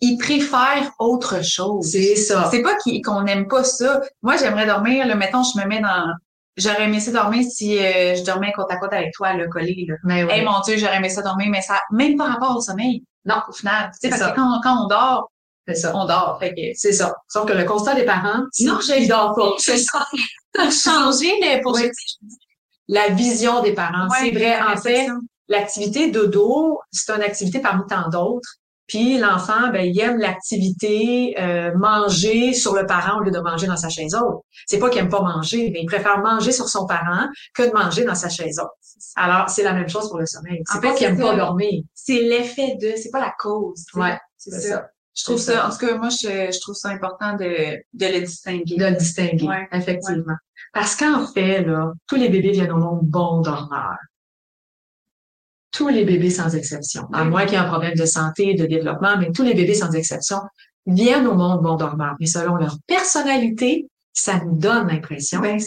il 0.01 0.17
préfère 0.17 0.91
autre 0.99 1.43
chose. 1.43 1.91
C'est 1.91 2.15
ça. 2.15 2.49
C'est 2.51 2.61
pas 2.61 2.75
qu'on 3.03 3.23
n'aime 3.23 3.47
pas 3.47 3.63
ça. 3.63 4.01
Moi, 4.21 4.35
j'aimerais 4.37 4.65
dormir, 4.65 5.07
là, 5.07 5.15
mettons, 5.15 5.43
je 5.43 5.59
me 5.59 5.65
mets 5.65 5.81
dans, 5.81 6.13
J'aurais 6.57 6.85
aimé 6.85 6.99
ça 6.99 7.11
dormir 7.11 7.45
si 7.49 7.77
euh, 7.77 8.15
je 8.15 8.23
dormais 8.23 8.53
côte 8.53 8.71
à 8.71 8.77
côte 8.77 8.93
avec 8.93 9.13
toi, 9.13 9.33
le 9.33 9.49
collé. 9.49 9.85
Là. 9.87 9.95
Mais 10.03 10.23
oui. 10.23 10.41
mon 10.41 10.61
Dieu, 10.61 10.77
j'aurais 10.77 10.97
aimé 10.97 11.09
ça 11.09 11.21
dormir, 11.21 11.47
mais 11.49 11.61
ça, 11.61 11.81
même 11.91 12.15
par 12.15 12.27
rapport 12.27 12.55
au 12.55 12.61
sommeil. 12.61 13.03
Non, 13.25 13.41
au 13.47 13.51
final. 13.51 13.91
Tu 13.91 13.99
sais, 14.01 14.09
parce 14.09 14.31
que 14.31 14.35
quand, 14.35 14.61
quand 14.63 14.85
on 14.85 14.87
dort, 14.87 15.31
c'est 15.67 15.75
ça. 15.75 15.91
On 15.95 16.05
dort. 16.05 16.37
Fait 16.39 16.53
que... 16.53 16.61
C'est 16.75 16.93
ça. 16.93 17.13
Sauf 17.27 17.45
que 17.47 17.53
le 17.53 17.65
constat 17.65 17.95
des 17.95 18.05
parents, 18.05 18.43
non, 18.61 18.79
je 18.79 19.07
dors 19.07 19.35
pas. 19.35 19.53
C'est 19.57 19.77
ça. 19.77 20.05
changer, 20.71 21.33
mais 21.41 21.59
pour 21.61 21.73
oui. 21.73 21.89
la 22.87 23.09
vision 23.09 23.61
des 23.61 23.73
parents. 23.73 24.07
c'est 24.19 24.31
vrai. 24.31 24.61
En 24.61 24.77
fait, 24.77 25.07
l'activité 25.47 26.11
dodo, 26.11 26.79
c'est 26.91 27.11
une 27.13 27.23
activité 27.23 27.59
parmi 27.59 27.83
tant 27.87 28.09
d'autres. 28.09 28.57
Puis 28.87 29.17
l'enfant, 29.17 29.69
ben, 29.71 29.81
il 29.81 29.99
aime 29.99 30.17
l'activité 30.17 31.35
euh, 31.39 31.75
manger 31.75 32.53
sur 32.53 32.75
le 32.75 32.85
parent 32.85 33.19
au 33.19 33.23
lieu 33.23 33.31
de 33.31 33.39
manger 33.39 33.67
dans 33.67 33.77
sa 33.77 33.89
chaise 33.89 34.15
haute. 34.15 34.41
C'est 34.67 34.77
pas 34.77 34.89
qu'il 34.89 35.01
aime 35.01 35.09
pas 35.09 35.21
manger, 35.21 35.71
mais 35.73 35.81
il 35.81 35.85
préfère 35.85 36.19
manger 36.19 36.51
sur 36.51 36.69
son 36.69 36.85
parent 36.85 37.27
que 37.53 37.63
de 37.63 37.73
manger 37.73 38.05
dans 38.05 38.15
sa 38.15 38.29
chaise 38.29 38.59
haute. 38.59 38.69
Alors, 39.15 39.49
c'est 39.49 39.63
la 39.63 39.73
même 39.73 39.89
chose 39.89 40.09
pour 40.09 40.19
le 40.19 40.25
sommeil. 40.25 40.61
C'est 40.71 40.81
pas 40.81 40.93
qu'il 40.93 41.07
aime 41.07 41.19
pas 41.19 41.35
dormir. 41.35 41.83
C'est 41.93 42.21
l'effet 42.21 42.75
de, 42.79 42.93
c'est 42.95 43.09
pas 43.11 43.21
la 43.21 43.33
cause. 43.39 43.85
Ouais, 43.95 44.17
c'est 44.37 44.51
ça. 44.51 44.59
ça. 44.59 44.87
Je 45.17 45.23
trouve 45.23 45.37
ça, 45.37 45.53
ça, 45.53 45.67
en 45.67 45.69
tout 45.69 45.77
cas, 45.77 45.97
moi, 45.97 46.09
je, 46.09 46.51
je, 46.51 46.59
trouve 46.59 46.75
ça 46.75 46.89
important 46.89 47.37
de, 47.37 47.77
de 47.93 48.05
le 48.05 48.19
distinguer. 48.19 48.75
De 48.75 48.85
le 48.85 48.97
distinguer, 48.97 49.47
ouais. 49.47 49.67
effectivement. 49.71 50.25
Ouais. 50.27 50.33
Parce 50.73 50.97
qu'en 50.97 51.25
fait, 51.25 51.63
là, 51.63 51.93
tous 52.05 52.15
les 52.15 52.27
bébés 52.27 52.51
viennent 52.51 52.73
au 52.73 52.79
monde 52.79 52.99
bons 53.03 53.39
dormeurs 53.39 53.97
tous 55.75 55.89
les 55.89 56.05
bébés 56.05 56.29
sans 56.29 56.55
exception, 56.55 57.03
à 57.11 57.25
moins 57.25 57.43
qu'il 57.43 57.53
y 57.53 57.55
ait 57.55 57.65
un 57.65 57.67
problème 57.67 57.95
de 57.95 58.05
santé, 58.05 58.53
de 58.53 58.65
développement, 58.65 59.17
mais 59.19 59.31
tous 59.31 59.43
les 59.43 59.53
bébés 59.53 59.73
sans 59.73 59.91
exception 59.91 60.37
viennent 60.87 61.27
au 61.27 61.35
monde 61.35 61.61
bon 61.61 61.75
dormeur. 61.75 62.15
Mais 62.19 62.27
selon 62.27 62.55
leur 62.55 62.77
personnalité, 62.87 63.89
ça 64.13 64.39
nous 64.39 64.55
donne 64.55 64.87
l'impression 64.87 65.41
ben, 65.41 65.59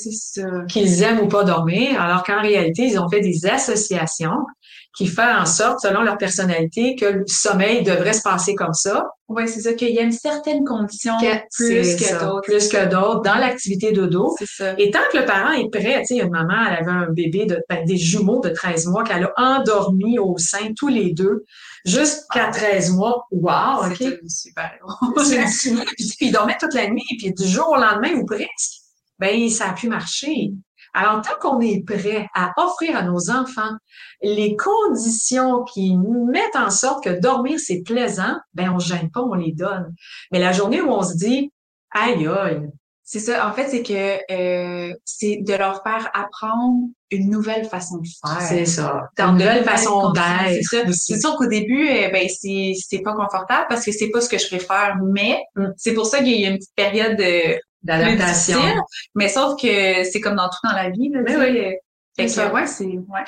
qu'ils 0.66 1.02
aiment 1.02 1.20
ou 1.20 1.28
pas 1.28 1.44
dormir, 1.44 2.00
alors 2.00 2.22
qu'en 2.22 2.40
réalité, 2.40 2.86
ils 2.86 2.98
ont 2.98 3.08
fait 3.08 3.20
des 3.20 3.44
associations 3.44 4.46
qui 4.96 5.06
font 5.06 5.22
en 5.22 5.46
sorte, 5.46 5.80
selon 5.80 6.02
leur 6.02 6.18
personnalité, 6.18 6.96
que 6.96 7.04
le 7.04 7.24
sommeil 7.26 7.84
devrait 7.84 8.14
se 8.14 8.22
passer 8.22 8.54
comme 8.54 8.74
ça. 8.74 9.06
Oui, 9.28 9.46
c'est 9.46 9.60
ça, 9.60 9.74
qu'il 9.74 9.90
y 9.90 9.98
a 9.98 10.02
une 10.02 10.12
certaine 10.12 10.64
condition 10.64 11.12
plus 11.56 11.96
que 11.96 12.18
d'autres. 12.18 12.40
Plus 12.42 12.68
que 12.68 12.88
d'autres 12.88 13.20
dans 13.20 13.34
l'activité 13.34 13.92
dodo. 13.92 14.34
C'est 14.38 14.48
ça. 14.48 14.74
Et 14.78 14.90
tant 14.90 15.00
que 15.12 15.18
le 15.18 15.26
parent 15.26 15.52
est 15.52 15.70
prêt, 15.70 16.00
tu 16.00 16.16
sais, 16.16 16.22
une 16.22 16.30
maman, 16.30 16.66
elle 16.66 16.78
avait 16.78 16.90
un 16.90 17.10
bébé 17.10 17.44
de, 17.44 17.60
ben, 17.68 17.84
des 17.84 17.96
jumeaux 17.96 18.40
de 18.40 18.48
13 18.48 18.86
mois 18.86 19.04
qu'elle 19.04 19.24
a 19.24 19.32
endormi 19.36 20.18
au 20.18 20.36
sein 20.38 20.72
tous 20.76 20.88
les 20.88 21.12
deux 21.12 21.44
jusqu'à 21.84 22.48
13 22.50 22.92
mois. 22.92 23.26
Wow, 23.30 23.86
OK. 23.90 24.02
super 24.26 24.72
puis 25.96 26.16
ils 26.20 26.32
dormaient 26.32 26.56
toute 26.58 26.74
la 26.74 26.88
nuit, 26.88 27.04
puis 27.18 27.32
du 27.32 27.46
jour 27.46 27.68
au 27.68 27.76
lendemain 27.76 28.14
ou 28.14 28.24
presque, 28.24 28.80
ben 29.18 29.48
ça 29.50 29.70
a 29.70 29.72
pu 29.74 29.88
marcher. 29.88 30.52
Alors, 30.98 31.22
tant 31.22 31.38
qu'on 31.40 31.60
est 31.60 31.84
prêt 31.86 32.26
à 32.34 32.52
offrir 32.56 32.96
à 32.96 33.02
nos 33.02 33.30
enfants 33.30 33.70
les 34.20 34.56
conditions 34.56 35.62
qui 35.62 35.96
mettent 35.96 36.56
en 36.56 36.70
sorte 36.70 37.04
que 37.04 37.20
dormir, 37.20 37.60
c'est 37.64 37.82
plaisant, 37.82 38.36
ben 38.52 38.72
on 38.74 38.80
gêne 38.80 39.08
pas, 39.08 39.22
on 39.22 39.34
les 39.34 39.52
donne. 39.52 39.94
Mais 40.32 40.40
la 40.40 40.50
journée 40.50 40.80
où 40.80 40.90
on 40.90 41.04
se 41.04 41.14
dit, 41.14 41.52
aïe 41.92 42.26
aïe, 42.26 42.68
c'est 43.04 43.20
ça. 43.20 43.48
En 43.48 43.52
fait, 43.52 43.68
c'est 43.68 43.84
que 43.84 44.18
euh, 44.32 44.92
c'est 45.04 45.36
de 45.36 45.54
leur 45.54 45.84
faire 45.84 46.10
apprendre 46.14 46.88
une 47.12 47.30
nouvelle 47.30 47.64
façon 47.66 47.98
de 47.98 48.08
faire. 48.20 48.42
C'est 48.42 48.66
ça. 48.66 49.08
Une 49.18 49.34
nouvelle 49.34 49.62
façon 49.62 50.10
d'être. 50.10 50.92
C'est 50.92 51.20
sûr 51.20 51.36
qu'au 51.36 51.46
début, 51.46 51.88
euh, 51.88 52.10
ben 52.10 52.28
c'est 52.28 52.72
c'est 52.76 53.02
pas 53.02 53.14
confortable 53.14 53.66
parce 53.68 53.84
que 53.84 53.92
c'est 53.92 54.10
pas 54.10 54.20
ce 54.20 54.28
que 54.28 54.36
je 54.36 54.48
préfère, 54.48 54.96
mais 55.00 55.38
mm. 55.54 55.68
c'est 55.76 55.94
pour 55.94 56.06
ça 56.06 56.18
qu'il 56.18 56.40
y 56.40 56.44
a 56.44 56.50
une 56.50 56.56
petite 56.56 56.74
période 56.74 57.20
d'adaptation. 57.82 58.60
Mais 59.14 59.28
sauf 59.28 59.60
que 59.60 60.04
c'est 60.04 60.20
comme 60.20 60.36
dans 60.36 60.48
tout 60.48 60.58
dans 60.64 60.74
la 60.74 60.90
vie. 60.90 61.10
Là, 61.10 61.20
mais 61.24 61.36
oui. 61.36 61.58
Euh, 61.58 61.72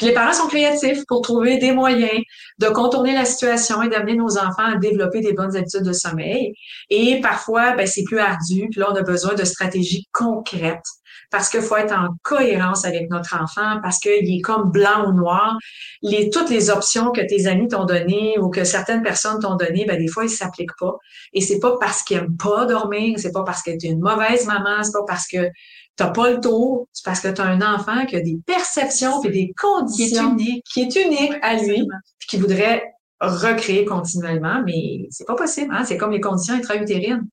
les 0.01 0.13
parents 0.13 0.33
sont 0.33 0.49
créatifs 0.49 1.05
pour 1.07 1.23
trouver 1.23 1.59
des 1.59 1.71
moyens 1.71 2.21
de 2.59 2.67
contourner 2.69 3.15
la 3.15 3.25
situation 3.25 3.83
et 3.83 3.89
d'amener 3.89 4.17
nos 4.17 4.37
enfants 4.37 4.65
à 4.65 4.77
développer 4.77 5.21
des 5.21 5.33
bonnes 5.33 5.57
habitudes 5.57 5.85
de 5.85 5.93
sommeil. 5.93 6.55
Et 6.89 7.21
parfois, 7.21 7.77
ben, 7.77 7.87
c'est 7.87 8.03
plus 8.03 8.19
ardu. 8.19 8.69
Puis 8.71 8.81
là, 8.81 8.89
on 8.91 8.97
a 8.97 9.03
besoin 9.03 9.35
de 9.35 9.45
stratégies 9.45 10.09
concrètes 10.13 10.85
parce 11.31 11.49
qu'il 11.49 11.63
faut 11.63 11.77
être 11.77 11.93
en 11.93 12.09
cohérence 12.23 12.85
avec 12.85 13.09
notre 13.11 13.37
enfant, 13.41 13.81
parce 13.83 13.99
qu'il 13.99 14.11
est 14.35 14.41
comme 14.41 14.71
blanc 14.71 15.09
ou 15.09 15.13
noir. 15.13 15.57
Les, 16.03 16.31
toutes 16.31 16.51
les 16.51 16.71
options 16.71 17.11
que 17.13 17.21
tes 17.21 17.47
amis 17.47 17.69
t'ont 17.69 17.85
données 17.85 18.39
ou 18.39 18.51
que 18.51 18.65
certaines 18.65 19.03
personnes 19.03 19.39
t'ont 19.41 19.57
données, 19.57 19.85
ben, 19.87 19.99
des 19.99 20.09
fois, 20.09 20.25
ils 20.25 20.31
s'appliquent 20.31 20.77
pas. 20.79 20.97
Et 21.33 21.41
c'est 21.41 21.61
pas 21.61 21.77
parce 21.79 22.03
qu'ils 22.03 22.19
aiment 22.19 22.37
pas 22.37 22.67
dormir, 22.67 23.19
c'est 23.19 23.33
pas 23.33 23.45
parce 23.45 23.63
que 23.63 23.71
tu 23.77 23.87
es 23.87 23.91
une 23.91 24.01
mauvaise 24.01 24.47
maman, 24.47 24.83
c'est 24.83 24.93
pas 24.93 25.05
parce 25.07 25.27
que 25.29 25.51
t'as 25.97 26.11
pas 26.11 26.31
le 26.31 26.41
tour, 26.41 26.89
c'est 26.93 27.05
parce 27.05 27.21
que 27.21 27.29
tu 27.29 27.41
as 27.41 27.47
un 27.47 27.61
enfant 27.61 28.07
qui 28.07 28.17
a 28.17 28.21
des 28.21 28.39
perceptions 28.47 29.23
et 29.23 29.31
des 29.31 29.53
conditions 29.57 30.35
qui 30.35 30.43
est 30.43 30.49
unique, 30.49 30.65
qui 30.65 30.81
est 30.81 30.97
unique 30.97 31.35
à 31.43 31.57
lui, 31.57 31.87
puis 32.19 32.29
qui 32.29 32.37
voudrait 32.39 32.83
recréer 33.21 33.85
continuellement, 33.85 34.63
mais 34.65 35.07
c'est 35.11 35.27
pas 35.27 35.35
possible. 35.35 35.75
Hein? 35.75 35.85
C'est 35.85 35.97
comme 35.97 36.11
les 36.11 36.21
conditions 36.21 36.55
intra-utérines. 36.55 37.29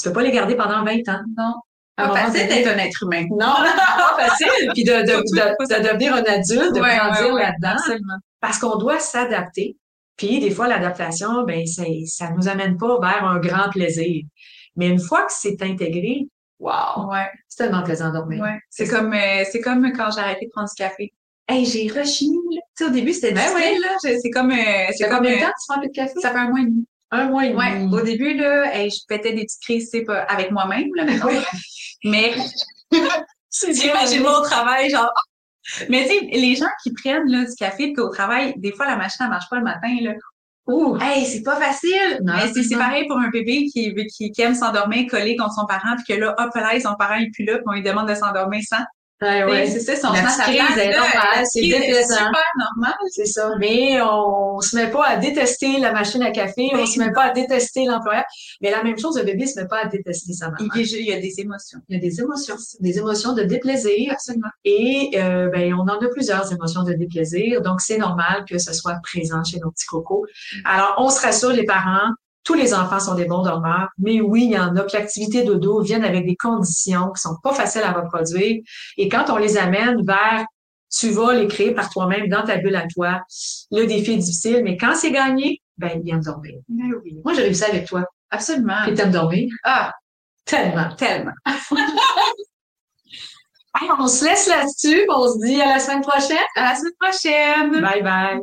Tu 0.00 0.08
peux 0.08 0.12
pas 0.12 0.22
les 0.22 0.30
garder 0.30 0.54
pendant 0.54 0.84
20 0.84 1.08
ans. 1.08 1.22
Non. 1.36 1.54
Pas 1.96 2.14
facile 2.14 2.48
d'être 2.48 2.66
un 2.66 2.78
être 2.78 3.02
humain. 3.04 3.24
Non, 3.30 3.54
pas 3.54 4.16
facile. 4.18 4.70
Puis 4.74 4.84
de, 4.84 4.92
de, 4.92 5.16
de, 5.22 5.88
devenir 5.88 6.14
un 6.14 6.24
adulte, 6.24 6.74
de 6.74 6.80
grandir 6.80 7.34
là-dedans. 7.34 7.98
Parce 8.40 8.58
qu'on 8.58 8.76
doit 8.76 8.98
s'adapter. 8.98 9.76
Puis 10.16 10.40
des 10.40 10.50
fois, 10.50 10.68
l'adaptation, 10.68 11.44
ben, 11.44 11.66
ça, 11.66 11.84
ça 12.06 12.30
nous 12.30 12.48
amène 12.48 12.76
pas 12.76 12.98
vers 13.00 13.24
un 13.24 13.38
grand 13.38 13.68
plaisir. 13.70 14.24
Mais 14.76 14.88
une 14.88 15.00
fois 15.00 15.22
que 15.24 15.32
c'est 15.32 15.62
intégré, 15.62 16.26
Wow! 16.58 17.10
Ouais. 17.10 17.28
C'est 17.48 17.64
tellement 17.64 17.82
plaisant 17.82 18.08
de 18.08 18.14
dormir. 18.14 18.42
Ouais. 18.42 18.58
C'est 18.70 18.86
comme, 18.86 19.12
euh, 19.12 19.44
c'est 19.50 19.60
comme 19.60 19.92
quand 19.92 20.10
j'ai 20.12 20.20
arrêté 20.20 20.46
de 20.46 20.50
prendre 20.50 20.68
du 20.68 20.74
café. 20.74 21.12
Hey, 21.46 21.66
j'ai 21.66 21.88
rechigné, 21.88 22.38
là. 22.52 22.60
Tu 22.76 22.84
sais, 22.84 22.90
au 22.90 22.92
début, 22.92 23.12
c'était 23.12 23.32
ben 23.32 23.42
difficile, 23.42 23.80
là. 23.82 23.96
C'est 24.00 24.30
comme, 24.30 24.50
euh, 24.50 24.54
c'est 24.96 25.08
comme. 25.08 25.18
Combien 25.18 25.36
de 25.36 25.40
temps 25.40 25.46
tu 25.48 25.66
prends 25.68 25.80
plus 25.80 25.88
de 25.88 25.92
café? 25.92 26.14
Ça 26.20 26.30
fait 26.30 26.38
un 26.38 26.48
mois 26.48 26.60
et 26.60 26.64
demi. 26.64 26.86
Un 27.10 27.28
mois 27.28 27.44
et 27.44 27.50
demi. 27.50 27.92
Ouais. 27.92 28.00
Au 28.00 28.02
début, 28.02 28.34
là, 28.34 28.74
hey, 28.74 28.90
je 28.90 29.00
pétais 29.06 29.34
des 29.34 29.42
petites 29.42 29.60
crises, 29.60 29.88
c'est 29.90 30.02
pas 30.04 30.22
avec 30.22 30.50
moi-même, 30.52 30.88
là, 30.94 31.04
mais, 31.04 31.18
mais 32.04 32.34
j'imagine-moi 33.70 34.40
au 34.40 34.44
travail, 34.44 34.90
genre, 34.90 35.10
mais 35.88 36.06
tu 36.06 36.10
sais, 36.10 36.20
les 36.32 36.54
gens 36.54 36.68
qui 36.82 36.92
prennent 36.92 37.30
là, 37.30 37.44
du 37.44 37.54
café 37.56 37.92
puis 37.92 38.02
au 38.02 38.08
travail, 38.08 38.54
des 38.58 38.72
fois 38.72 38.86
la 38.86 38.96
machine 38.96 39.24
ne 39.24 39.30
marche 39.30 39.48
pas 39.48 39.56
le 39.56 39.64
matin 39.64 39.96
là. 40.02 40.12
Ouh, 40.66 40.96
hey, 40.98 41.26
c'est 41.26 41.42
pas 41.42 41.56
facile. 41.56 42.20
mais 42.22 42.50
c'est 42.52 42.76
pareil 42.76 43.06
pour 43.06 43.18
un 43.18 43.28
bébé 43.28 43.66
qui, 43.66 43.94
qui, 44.16 44.32
qui 44.32 44.42
aime 44.42 44.54
s'endormir 44.54 45.10
collé 45.10 45.36
contre 45.36 45.54
son 45.54 45.66
parent, 45.66 45.94
puis 45.96 46.14
que 46.14 46.20
là, 46.20 46.34
hop 46.38 46.54
là, 46.54 46.80
son 46.80 46.94
parent 46.94 47.16
est 47.16 47.30
plus 47.34 47.44
là, 47.44 47.56
puis 47.56 47.64
on 47.66 47.72
lui 47.72 47.82
demande 47.82 48.08
de 48.08 48.14
s'endormir 48.14 48.62
sans. 48.66 48.82
Ouais, 49.22 49.44
ouais. 49.44 49.66
C'est 49.68 49.80
ça, 49.80 49.96
son 49.96 50.12
la 50.12 50.22
crise 50.22 50.78
est 50.78 50.90
normale, 50.90 51.44
c'est 51.44 51.60
déplaisant. 51.62 52.08
C'est 52.08 52.16
super 52.16 52.42
normal. 52.58 52.94
C'est 53.10 53.26
ça. 53.26 53.50
Mais 53.58 54.00
on 54.02 54.60
se 54.60 54.74
met 54.76 54.90
pas 54.90 55.06
à 55.06 55.16
détester 55.16 55.78
la 55.78 55.92
machine 55.92 56.22
à 56.22 56.30
café, 56.30 56.70
on 56.74 56.84
se 56.84 56.98
met 56.98 57.12
pas 57.12 57.26
à 57.26 57.30
détester 57.30 57.84
l'employeur. 57.84 58.24
Mais 58.60 58.70
la 58.70 58.82
même 58.82 58.98
chose, 58.98 59.16
le 59.16 59.24
bébé 59.24 59.46
se 59.46 59.60
met 59.60 59.68
pas 59.68 59.84
à 59.84 59.86
détester 59.86 60.32
sa 60.32 60.50
maman. 60.50 60.68
Il 60.74 61.04
y 61.04 61.12
a 61.12 61.20
des 61.20 61.40
émotions. 61.40 61.78
Il 61.88 61.94
y 61.94 61.98
a 61.98 62.00
des 62.00 62.20
émotions. 62.20 62.56
Des 62.80 62.98
émotions 62.98 63.32
de 63.34 63.42
déplaisir. 63.44 64.12
Absolument. 64.12 64.48
Et 64.64 65.12
euh, 65.14 65.48
ben, 65.48 65.72
on 65.74 65.82
en 65.82 65.98
a 65.98 66.08
plusieurs 66.08 66.52
émotions 66.52 66.82
de 66.82 66.92
déplaisir. 66.92 67.62
Donc, 67.62 67.80
c'est 67.80 67.98
normal 67.98 68.44
que 68.48 68.58
ce 68.58 68.72
soit 68.72 68.98
présent 69.02 69.42
chez 69.44 69.58
nos 69.60 69.70
petits 69.70 69.86
cocos. 69.86 70.26
Alors, 70.64 70.96
on 70.98 71.08
se 71.08 71.20
rassure 71.20 71.50
les 71.50 71.64
parents 71.64 72.10
tous 72.44 72.54
les 72.54 72.74
enfants 72.74 73.00
sont 73.00 73.14
des 73.14 73.24
bons 73.24 73.42
dormeurs, 73.42 73.88
mais 73.98 74.20
oui, 74.20 74.44
il 74.44 74.50
y 74.50 74.58
en 74.58 74.76
a. 74.76 74.82
Puis 74.82 74.96
l'activité 74.96 75.44
dodo 75.44 75.80
viennent 75.80 76.04
avec 76.04 76.26
des 76.26 76.36
conditions 76.36 77.10
qui 77.12 77.22
sont 77.22 77.36
pas 77.42 77.54
faciles 77.54 77.82
à 77.82 77.92
reproduire. 77.92 78.62
Et 78.98 79.08
quand 79.08 79.30
on 79.30 79.36
les 79.36 79.56
amène 79.56 80.04
vers 80.04 80.44
tu 80.96 81.10
vas 81.10 81.34
les 81.34 81.48
créer 81.48 81.72
par 81.72 81.90
toi-même 81.90 82.28
dans 82.28 82.44
ta 82.44 82.56
bulle 82.56 82.76
à 82.76 82.86
toi, 82.86 83.20
le 83.72 83.86
défi 83.86 84.12
est 84.12 84.18
difficile, 84.18 84.62
mais 84.62 84.76
quand 84.76 84.94
c'est 84.94 85.10
gagné, 85.10 85.60
ben, 85.76 85.90
ils 85.96 86.02
viennent 86.02 86.20
dormir. 86.20 86.54
Mais 86.68 86.84
oui. 87.02 87.20
Moi, 87.24 87.34
j'ai 87.34 87.42
réussi 87.42 87.64
avec 87.64 87.86
toi. 87.86 88.04
Absolument. 88.30 88.84
Et 88.84 88.94
t'aimes 88.94 89.10
dormir? 89.10 89.52
Ah! 89.64 89.92
Tellement. 90.44 90.94
Tellement. 90.96 91.32
on 93.98 94.06
se 94.06 94.24
laisse 94.24 94.46
là-dessus. 94.46 95.04
On 95.08 95.32
se 95.32 95.38
dit 95.44 95.60
à 95.60 95.74
la 95.74 95.78
semaine 95.78 96.02
prochaine. 96.02 96.36
À 96.54 96.70
la 96.70 96.74
semaine 96.76 96.92
prochaine. 97.00 97.80
Bye 97.80 98.02
bye. 98.02 98.40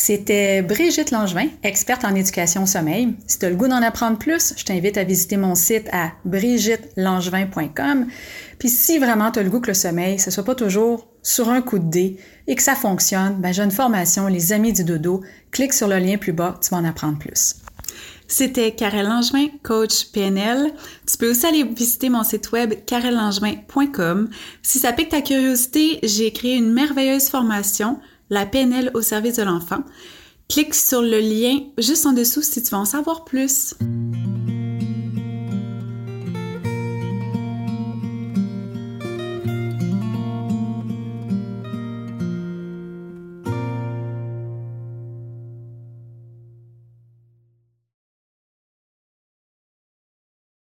C'était 0.00 0.62
Brigitte 0.62 1.10
Langevin, 1.10 1.48
experte 1.64 2.04
en 2.04 2.14
éducation 2.14 2.62
au 2.62 2.66
sommeil. 2.66 3.16
Si 3.26 3.40
tu 3.40 3.46
as 3.46 3.50
le 3.50 3.56
goût 3.56 3.66
d'en 3.66 3.82
apprendre 3.82 4.16
plus, 4.16 4.54
je 4.56 4.64
t'invite 4.64 4.96
à 4.96 5.02
visiter 5.02 5.36
mon 5.36 5.56
site 5.56 5.88
à 5.90 6.12
brigittelangevin.com. 6.24 8.06
Puis 8.60 8.68
si 8.68 8.98
vraiment 8.98 9.32
tu 9.32 9.40
as 9.40 9.42
le 9.42 9.50
goût 9.50 9.58
que 9.58 9.66
le 9.66 9.74
sommeil, 9.74 10.20
ce 10.20 10.30
soit 10.30 10.44
pas 10.44 10.54
toujours 10.54 11.08
sur 11.24 11.48
un 11.48 11.62
coup 11.62 11.80
de 11.80 11.90
dé 11.90 12.16
et 12.46 12.54
que 12.54 12.62
ça 12.62 12.76
fonctionne, 12.76 13.40
ben 13.40 13.52
j'ai 13.52 13.64
une 13.64 13.72
formation 13.72 14.28
Les 14.28 14.52
Amis 14.52 14.72
du 14.72 14.84
Dodo. 14.84 15.20
Clique 15.50 15.72
sur 15.72 15.88
le 15.88 15.98
lien 15.98 16.16
plus 16.16 16.32
bas, 16.32 16.60
tu 16.62 16.70
vas 16.70 16.76
en 16.76 16.84
apprendre 16.84 17.18
plus. 17.18 17.56
C'était 18.28 18.70
Karel 18.70 19.04
Langevin, 19.04 19.48
coach 19.64 20.12
PNL. 20.12 20.74
Tu 21.10 21.16
peux 21.16 21.32
aussi 21.32 21.44
aller 21.44 21.64
visiter 21.64 22.08
mon 22.08 22.22
site 22.22 22.52
web 22.52 22.72
karellangevin.com. 22.86 24.30
Si 24.62 24.78
ça 24.78 24.92
pique 24.92 25.08
ta 25.08 25.22
curiosité, 25.22 25.98
j'ai 26.04 26.30
créé 26.32 26.54
une 26.54 26.72
merveilleuse 26.72 27.30
formation 27.30 27.98
la 28.30 28.46
PNL 28.46 28.90
au 28.94 29.02
service 29.02 29.36
de 29.36 29.42
l'enfant. 29.42 29.84
Clique 30.48 30.74
sur 30.74 31.02
le 31.02 31.20
lien 31.20 31.60
juste 31.76 32.06
en 32.06 32.12
dessous 32.12 32.42
si 32.42 32.62
tu 32.62 32.70
veux 32.70 32.76
en 32.76 32.84
savoir 32.84 33.24
plus. 33.24 33.74